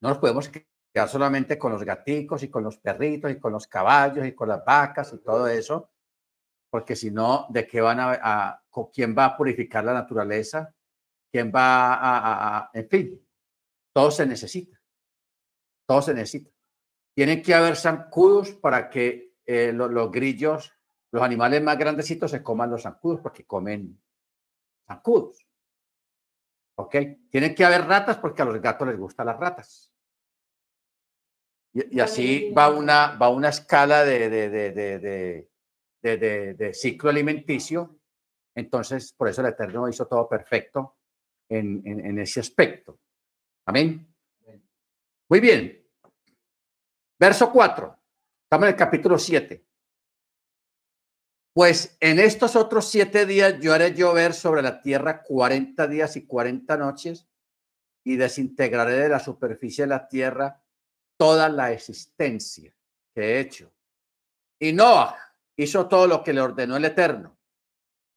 [0.02, 3.66] No nos podemos quedar solamente con los gaticos y con los perritos y con los
[3.66, 5.88] caballos y con las vacas y todo eso,
[6.68, 8.62] porque si no, ¿de qué van a,
[8.92, 10.74] quién va a purificar la naturaleza?
[11.32, 13.26] ¿Quién va a, en fin,
[13.94, 14.78] todo se necesita,
[15.86, 16.55] todo se necesita.
[17.16, 20.70] Tienen que haber zancudos para que eh, los, grillos,
[21.10, 23.98] los animales más grandecitos se coman los zancudos porque comen
[24.86, 25.48] zancudos.
[26.78, 26.94] ¿Ok?
[27.30, 29.90] Tienen que haber ratas porque a los gatos les gustan las ratas.
[31.72, 35.48] Y, así va una, va una escala de, de,
[36.02, 37.98] de, ciclo alimenticio.
[38.54, 40.98] Entonces, por eso el Eterno hizo todo perfecto
[41.48, 43.00] en, en ese aspecto.
[43.64, 44.06] Amén.
[45.30, 45.85] Muy bien.
[47.18, 47.98] Verso 4.
[48.44, 49.64] Estamos en el capítulo 7.
[51.54, 56.26] Pues en estos otros siete días yo haré llover sobre la tierra 40 días y
[56.26, 57.26] 40 noches
[58.04, 60.62] y desintegraré de la superficie de la tierra
[61.16, 62.74] toda la existencia
[63.14, 63.72] que he hecho.
[64.60, 65.16] Y Noah
[65.56, 67.38] hizo todo lo que le ordenó el Eterno.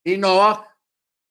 [0.04, 0.78] Y Noah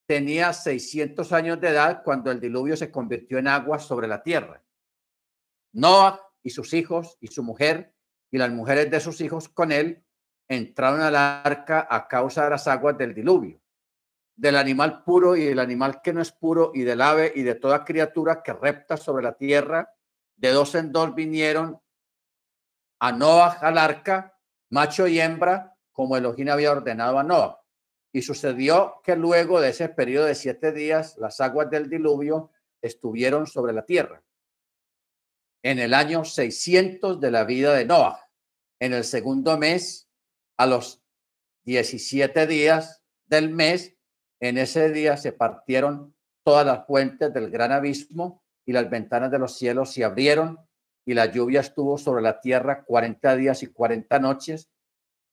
[0.06, 4.64] tenía 600 años de edad cuando el diluvio se convirtió en agua sobre la tierra.
[5.74, 7.94] Noah y sus hijos y su mujer
[8.30, 10.02] y las mujeres de sus hijos con él
[10.48, 13.60] entraron al arca a causa de las aguas del diluvio,
[14.34, 17.54] del animal puro y del animal que no es puro y del ave y de
[17.54, 19.92] toda criatura que repta sobre la tierra.
[20.36, 21.82] De dos en dos vinieron
[22.98, 24.38] a Noah al arca,
[24.70, 27.60] macho y hembra, como Elohim había ordenado a Noah.
[28.10, 33.46] Y sucedió que luego de ese periodo de siete días, las aguas del diluvio estuvieron
[33.46, 34.22] sobre la tierra
[35.62, 38.28] en el año 600 de la vida de Noah.
[38.80, 40.08] En el segundo mes,
[40.56, 41.02] a los
[41.64, 43.96] 17 días del mes,
[44.40, 49.38] en ese día se partieron todas las fuentes del gran abismo y las ventanas de
[49.38, 50.58] los cielos se abrieron
[51.04, 54.70] y la lluvia estuvo sobre la tierra 40 días y 40 noches.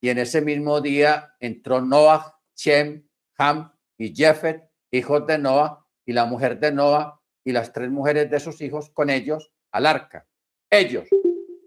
[0.01, 3.07] Y en ese mismo día entró Noah, Shem,
[3.37, 8.29] Ham y Jefet, hijos de Noah, y la mujer de Noah y las tres mujeres
[8.29, 10.25] de sus hijos con ellos al arca.
[10.69, 11.05] Ellos,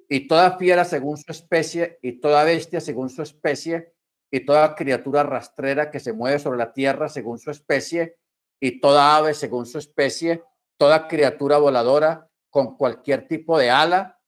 [0.09, 3.93] y toda fiera según su especie, y toda bestia según su especie,
[4.31, 8.17] y toda criatura rastrera que se mueve sobre la tierra según su especie,
[8.61, 10.43] y toda ave según su especie,
[10.79, 14.19] toda criatura voladora con cualquier tipo de ala,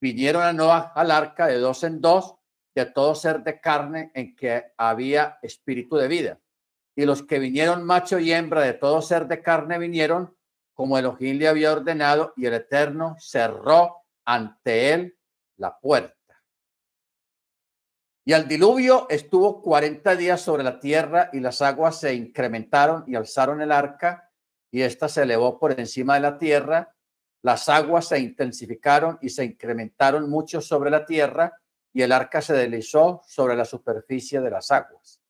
[0.00, 2.36] vinieron a Noah al arca de dos en dos,
[2.74, 6.40] de todo ser de carne en que había espíritu de vida.
[6.96, 10.34] Y los que vinieron macho y hembra de todo ser de carne vinieron
[10.74, 15.18] como Elohim le había ordenado, y el Eterno cerró ante él
[15.56, 16.16] la puerta.
[18.24, 23.16] Y el diluvio estuvo 40 días sobre la tierra y las aguas se incrementaron y
[23.16, 24.30] alzaron el arca
[24.70, 26.94] y ésta se elevó por encima de la tierra.
[27.42, 31.52] Las aguas se intensificaron y se incrementaron mucho sobre la tierra
[31.92, 35.20] y el arca se deslizó sobre la superficie de las aguas.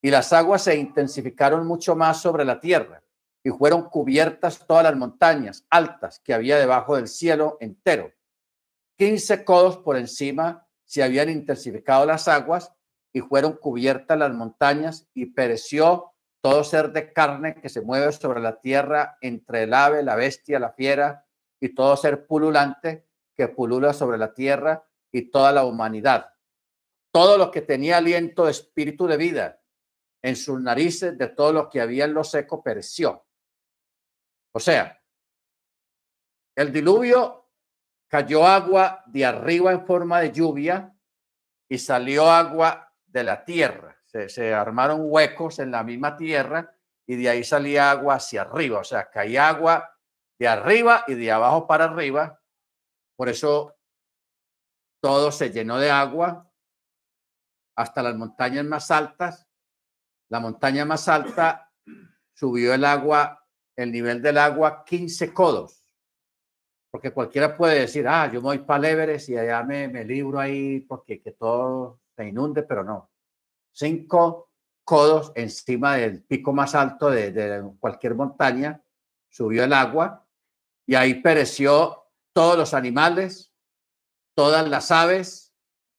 [0.00, 3.02] Y las aguas se intensificaron mucho más sobre la tierra
[3.44, 8.12] y fueron cubiertas todas las montañas altas que había debajo del cielo entero.
[8.96, 12.72] Quince codos por encima se habían intensificado las aguas
[13.12, 18.40] y fueron cubiertas las montañas y pereció todo ser de carne que se mueve sobre
[18.40, 21.26] la tierra entre el ave, la bestia, la fiera
[21.60, 26.32] y todo ser pululante que pulula sobre la tierra y toda la humanidad.
[27.12, 29.60] Todo lo que tenía aliento de espíritu de vida
[30.22, 33.24] en sus narices, de todo lo que había en lo seco, pereció.
[34.52, 35.00] O sea,
[36.54, 37.48] el diluvio
[38.08, 40.94] cayó agua de arriba en forma de lluvia
[41.68, 43.96] y salió agua de la tierra.
[44.04, 46.76] Se, armaron huecos en la misma tierra
[47.06, 48.80] y de ahí salía agua hacia arriba.
[48.80, 49.96] O sea, caía agua
[50.38, 52.38] de arriba y de abajo para arriba.
[53.16, 53.74] Por eso
[55.00, 56.52] todo se llenó de agua
[57.74, 59.48] hasta las montañas más altas.
[60.28, 61.72] La montaña más alta
[62.34, 63.41] subió el agua,
[63.82, 65.82] el nivel del agua 15 codos
[66.92, 70.80] porque cualquiera puede decir, ah, yo voy para Everest y allá me, me libro ahí
[70.80, 73.10] porque que todo se inunde, pero no.
[73.72, 74.50] Cinco
[74.84, 78.82] codos encima del pico más alto de, de cualquier montaña,
[79.30, 80.26] subió el agua
[80.86, 83.54] y ahí pereció todos los animales,
[84.34, 85.54] todas las aves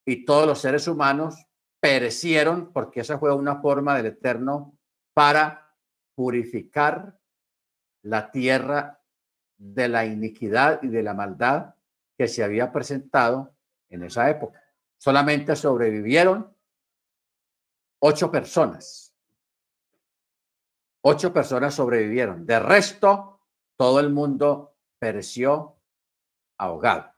[0.06, 1.48] y todos los seres humanos
[1.80, 4.78] perecieron porque esa fue una forma del Eterno
[5.16, 5.76] para
[6.14, 7.20] purificar
[8.04, 9.02] la tierra
[9.58, 11.76] de la iniquidad y de la maldad
[12.18, 13.56] que se había presentado
[13.90, 14.62] en esa época.
[14.98, 16.56] Solamente sobrevivieron
[18.00, 19.14] ocho personas.
[21.02, 22.46] Ocho personas sobrevivieron.
[22.46, 23.42] De resto,
[23.76, 25.78] todo el mundo pereció
[26.58, 27.12] ahogado.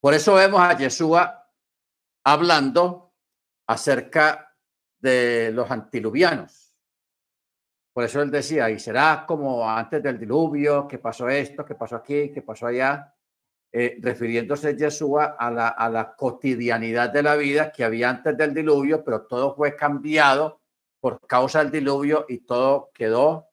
[0.00, 1.50] Por eso vemos a Yeshua
[2.24, 3.14] hablando
[3.66, 4.54] acerca
[4.98, 6.67] de los antiluvianos
[7.98, 11.96] por eso él decía, y será como antes del diluvio, que pasó esto, que pasó
[11.96, 13.12] aquí, que pasó allá,
[13.72, 18.54] eh, refiriéndose Yeshua a la, a la cotidianidad de la vida que había antes del
[18.54, 20.60] diluvio, pero todo fue cambiado
[21.00, 23.48] por causa del diluvio y todo quedó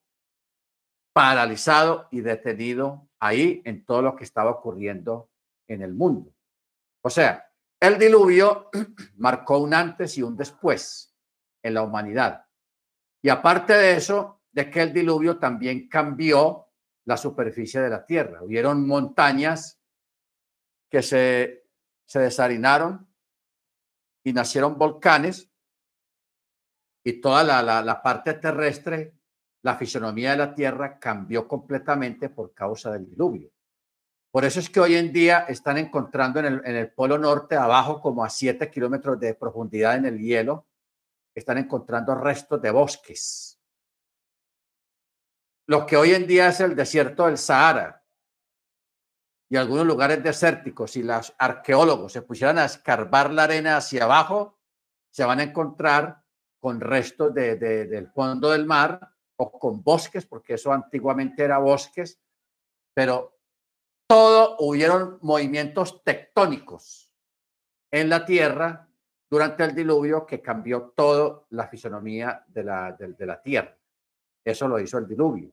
[1.11, 5.27] paralizado y detenido ahí en todo lo que estaba ocurriendo
[5.67, 6.31] en el mundo.
[7.01, 8.69] O sea, el diluvio
[9.17, 11.17] marcó un antes y un después
[11.63, 12.44] en la humanidad.
[13.25, 16.67] Y aparte de eso, de que el diluvio también cambió
[17.05, 18.43] la superficie de la tierra.
[18.43, 19.81] Hubieron montañas
[20.91, 21.65] que se,
[22.05, 23.07] se desharinaron
[24.23, 25.51] y nacieron volcanes
[27.03, 29.15] y toda la, la, parte terrestre,
[29.63, 33.49] la fisonomía de la tierra cambió completamente por causa del diluvio.
[34.29, 37.55] Por eso es que hoy en día están encontrando en el, en el Polo Norte,
[37.55, 40.67] abajo como a 7 kilómetros de profundidad en el hielo,
[41.35, 43.59] están encontrando restos de bosques.
[45.67, 48.03] Lo que hoy en día es el desierto del Sahara
[49.49, 54.59] y algunos lugares desérticos, si los arqueólogos se pusieran a escarbar la arena hacia abajo,
[55.11, 56.23] se van a encontrar
[56.59, 58.99] con restos de, del fondo del mar
[59.37, 62.19] o con bosques, porque eso antiguamente era bosques,
[62.93, 63.37] pero
[64.07, 67.13] todo hubieron movimientos tectónicos
[67.91, 68.89] en la tierra
[69.29, 73.77] durante el diluvio que cambió toda la fisonomía de la, de, la tierra.
[74.43, 75.51] Eso lo hizo el diluvio.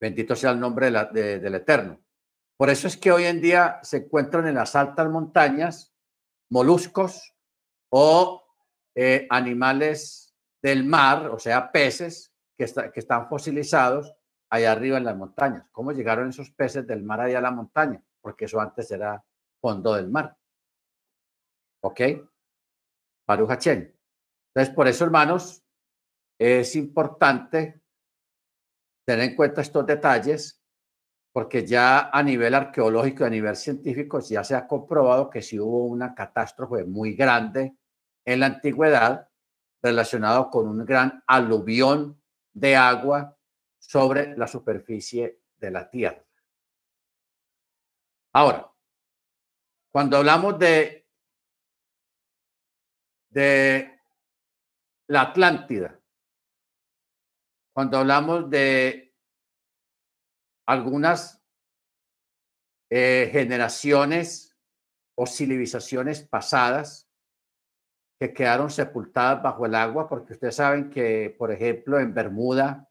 [0.00, 2.00] Bendito sea el nombre del Eterno.
[2.56, 5.94] Por eso es que hoy en día se encuentran en las altas montañas
[6.50, 7.34] moluscos
[7.90, 8.44] o
[8.94, 14.14] eh, animales del mar, o sea, peces que, que están fosilizados
[14.50, 15.66] allá arriba en las montañas.
[15.72, 18.02] ¿Cómo llegaron esos peces del mar allá a la montaña?
[18.20, 19.24] Porque eso antes era
[19.60, 20.36] fondo del mar.
[21.82, 22.00] ¿Ok?
[23.26, 25.62] Baruch Entonces, por eso, hermanos,
[26.38, 27.80] es importante
[29.06, 30.62] tener en cuenta estos detalles,
[31.32, 35.60] porque ya a nivel arqueológico y a nivel científico ya se ha comprobado que si
[35.60, 37.76] hubo una catástrofe muy grande
[38.24, 39.28] en la antigüedad
[39.82, 42.20] relacionado con un gran aluvión
[42.52, 43.36] de agua
[43.78, 46.24] sobre la superficie de la Tierra.
[48.32, 48.70] Ahora,
[49.90, 50.99] cuando hablamos de
[53.30, 53.98] de
[55.08, 55.98] la Atlántida,
[57.72, 59.14] cuando hablamos de
[60.66, 61.42] algunas
[62.90, 64.56] eh, generaciones
[65.16, 67.08] o civilizaciones pasadas
[68.20, 72.90] que quedaron sepultadas bajo el agua, porque ustedes saben que, por ejemplo, en Bermuda,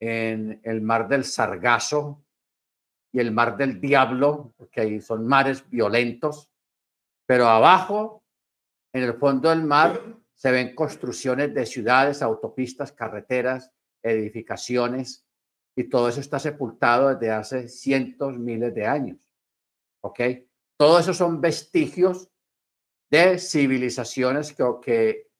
[0.00, 2.24] en el mar del Sargazo
[3.12, 6.50] y el mar del Diablo, porque ahí son mares violentos,
[7.26, 8.19] pero abajo
[8.92, 10.00] en el fondo del mar
[10.34, 13.70] se ven construcciones de ciudades, autopistas, carreteras,
[14.02, 15.26] edificaciones,
[15.76, 19.18] y todo eso está sepultado desde hace cientos, miles de años.
[20.02, 20.20] ¿Ok?
[20.76, 22.28] Todo eso son vestigios
[23.10, 25.30] de civilizaciones que, que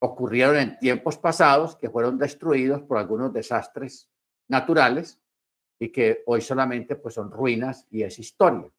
[0.00, 4.08] ocurrieron en tiempos pasados, que fueron destruidos por algunos desastres
[4.48, 5.20] naturales
[5.78, 8.70] y que hoy solamente pues, son ruinas y es historia.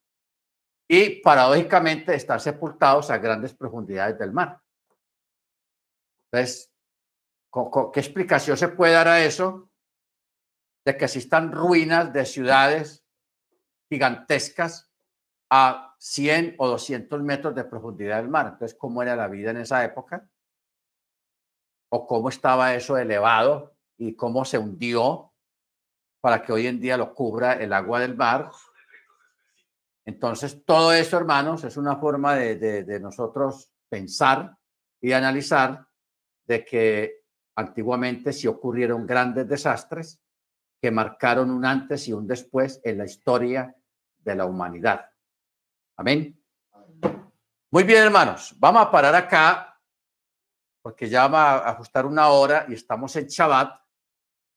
[0.87, 4.61] Y paradójicamente están sepultados a grandes profundidades del mar.
[6.31, 6.71] Entonces,
[7.93, 9.69] ¿qué explicación se puede dar a eso?
[10.85, 13.05] De que existan ruinas de ciudades
[13.89, 14.89] gigantescas
[15.49, 18.47] a 100 o 200 metros de profundidad del mar.
[18.53, 20.29] Entonces, ¿cómo era la vida en esa época?
[21.89, 25.33] ¿O cómo estaba eso elevado y cómo se hundió
[26.21, 28.51] para que hoy en día lo cubra el agua del mar?
[30.07, 34.57] Entonces, todo eso, hermanos, es una forma de, de, nosotros pensar
[35.01, 35.85] y analizar
[36.45, 37.25] de que
[37.57, 40.21] antiguamente sí ocurrieron grandes desastres
[40.81, 43.75] que marcaron un antes y un después en la historia
[44.19, 45.11] de la humanidad.
[45.97, 46.41] Amén.
[47.69, 49.77] Muy bien, hermanos, vamos a parar acá
[50.81, 53.77] porque ya va a ajustar una hora y estamos en Shabbat.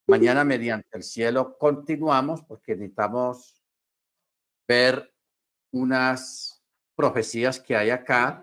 [0.07, 3.61] Mañana, mediante el cielo, continuamos porque necesitamos
[4.68, 5.12] ver
[5.72, 6.62] unas
[6.94, 8.42] profecías que hay acá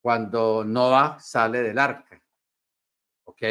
[0.00, 2.22] cuando Noah sale del arca.
[3.24, 3.42] ¿Ok?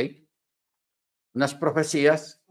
[1.33, 2.41] Unas profecías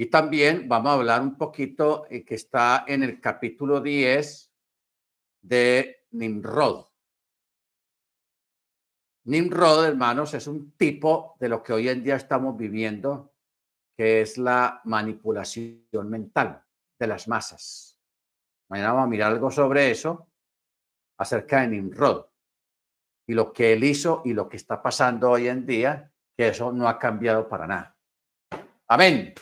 [0.00, 4.54] y también vamos a hablar un poquito eh, que está en el capítulo 10
[5.42, 6.86] de Nimrod.
[9.24, 13.34] Nimrod, hermanos, es un tipo de lo que hoy en día estamos viviendo,
[13.96, 16.62] que es la manipulación mental
[16.96, 17.87] de las masas.
[18.68, 20.28] Mañana vamos a mirar algo sobre eso,
[21.18, 22.26] acerca de Nimrod
[23.28, 26.72] y lo que él hizo y lo que está pasando hoy en día, que eso
[26.72, 27.96] no ha cambiado para nada.
[28.88, 29.34] Amén.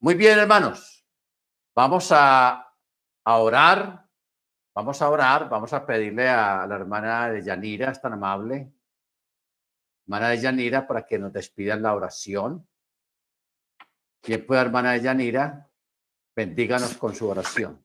[0.00, 1.06] Muy bien, hermanos.
[1.74, 2.70] Vamos a,
[3.24, 4.06] orar.
[4.74, 5.48] Vamos a orar.
[5.48, 8.74] Vamos a pedirle a la hermana de Yanira, es tan amable.
[10.06, 12.68] Hermana de Yanira, para que nos despidan la oración.
[14.20, 15.70] ¿Quién puede, hermana de Yanira?
[16.36, 17.82] Bendíganos con su oración.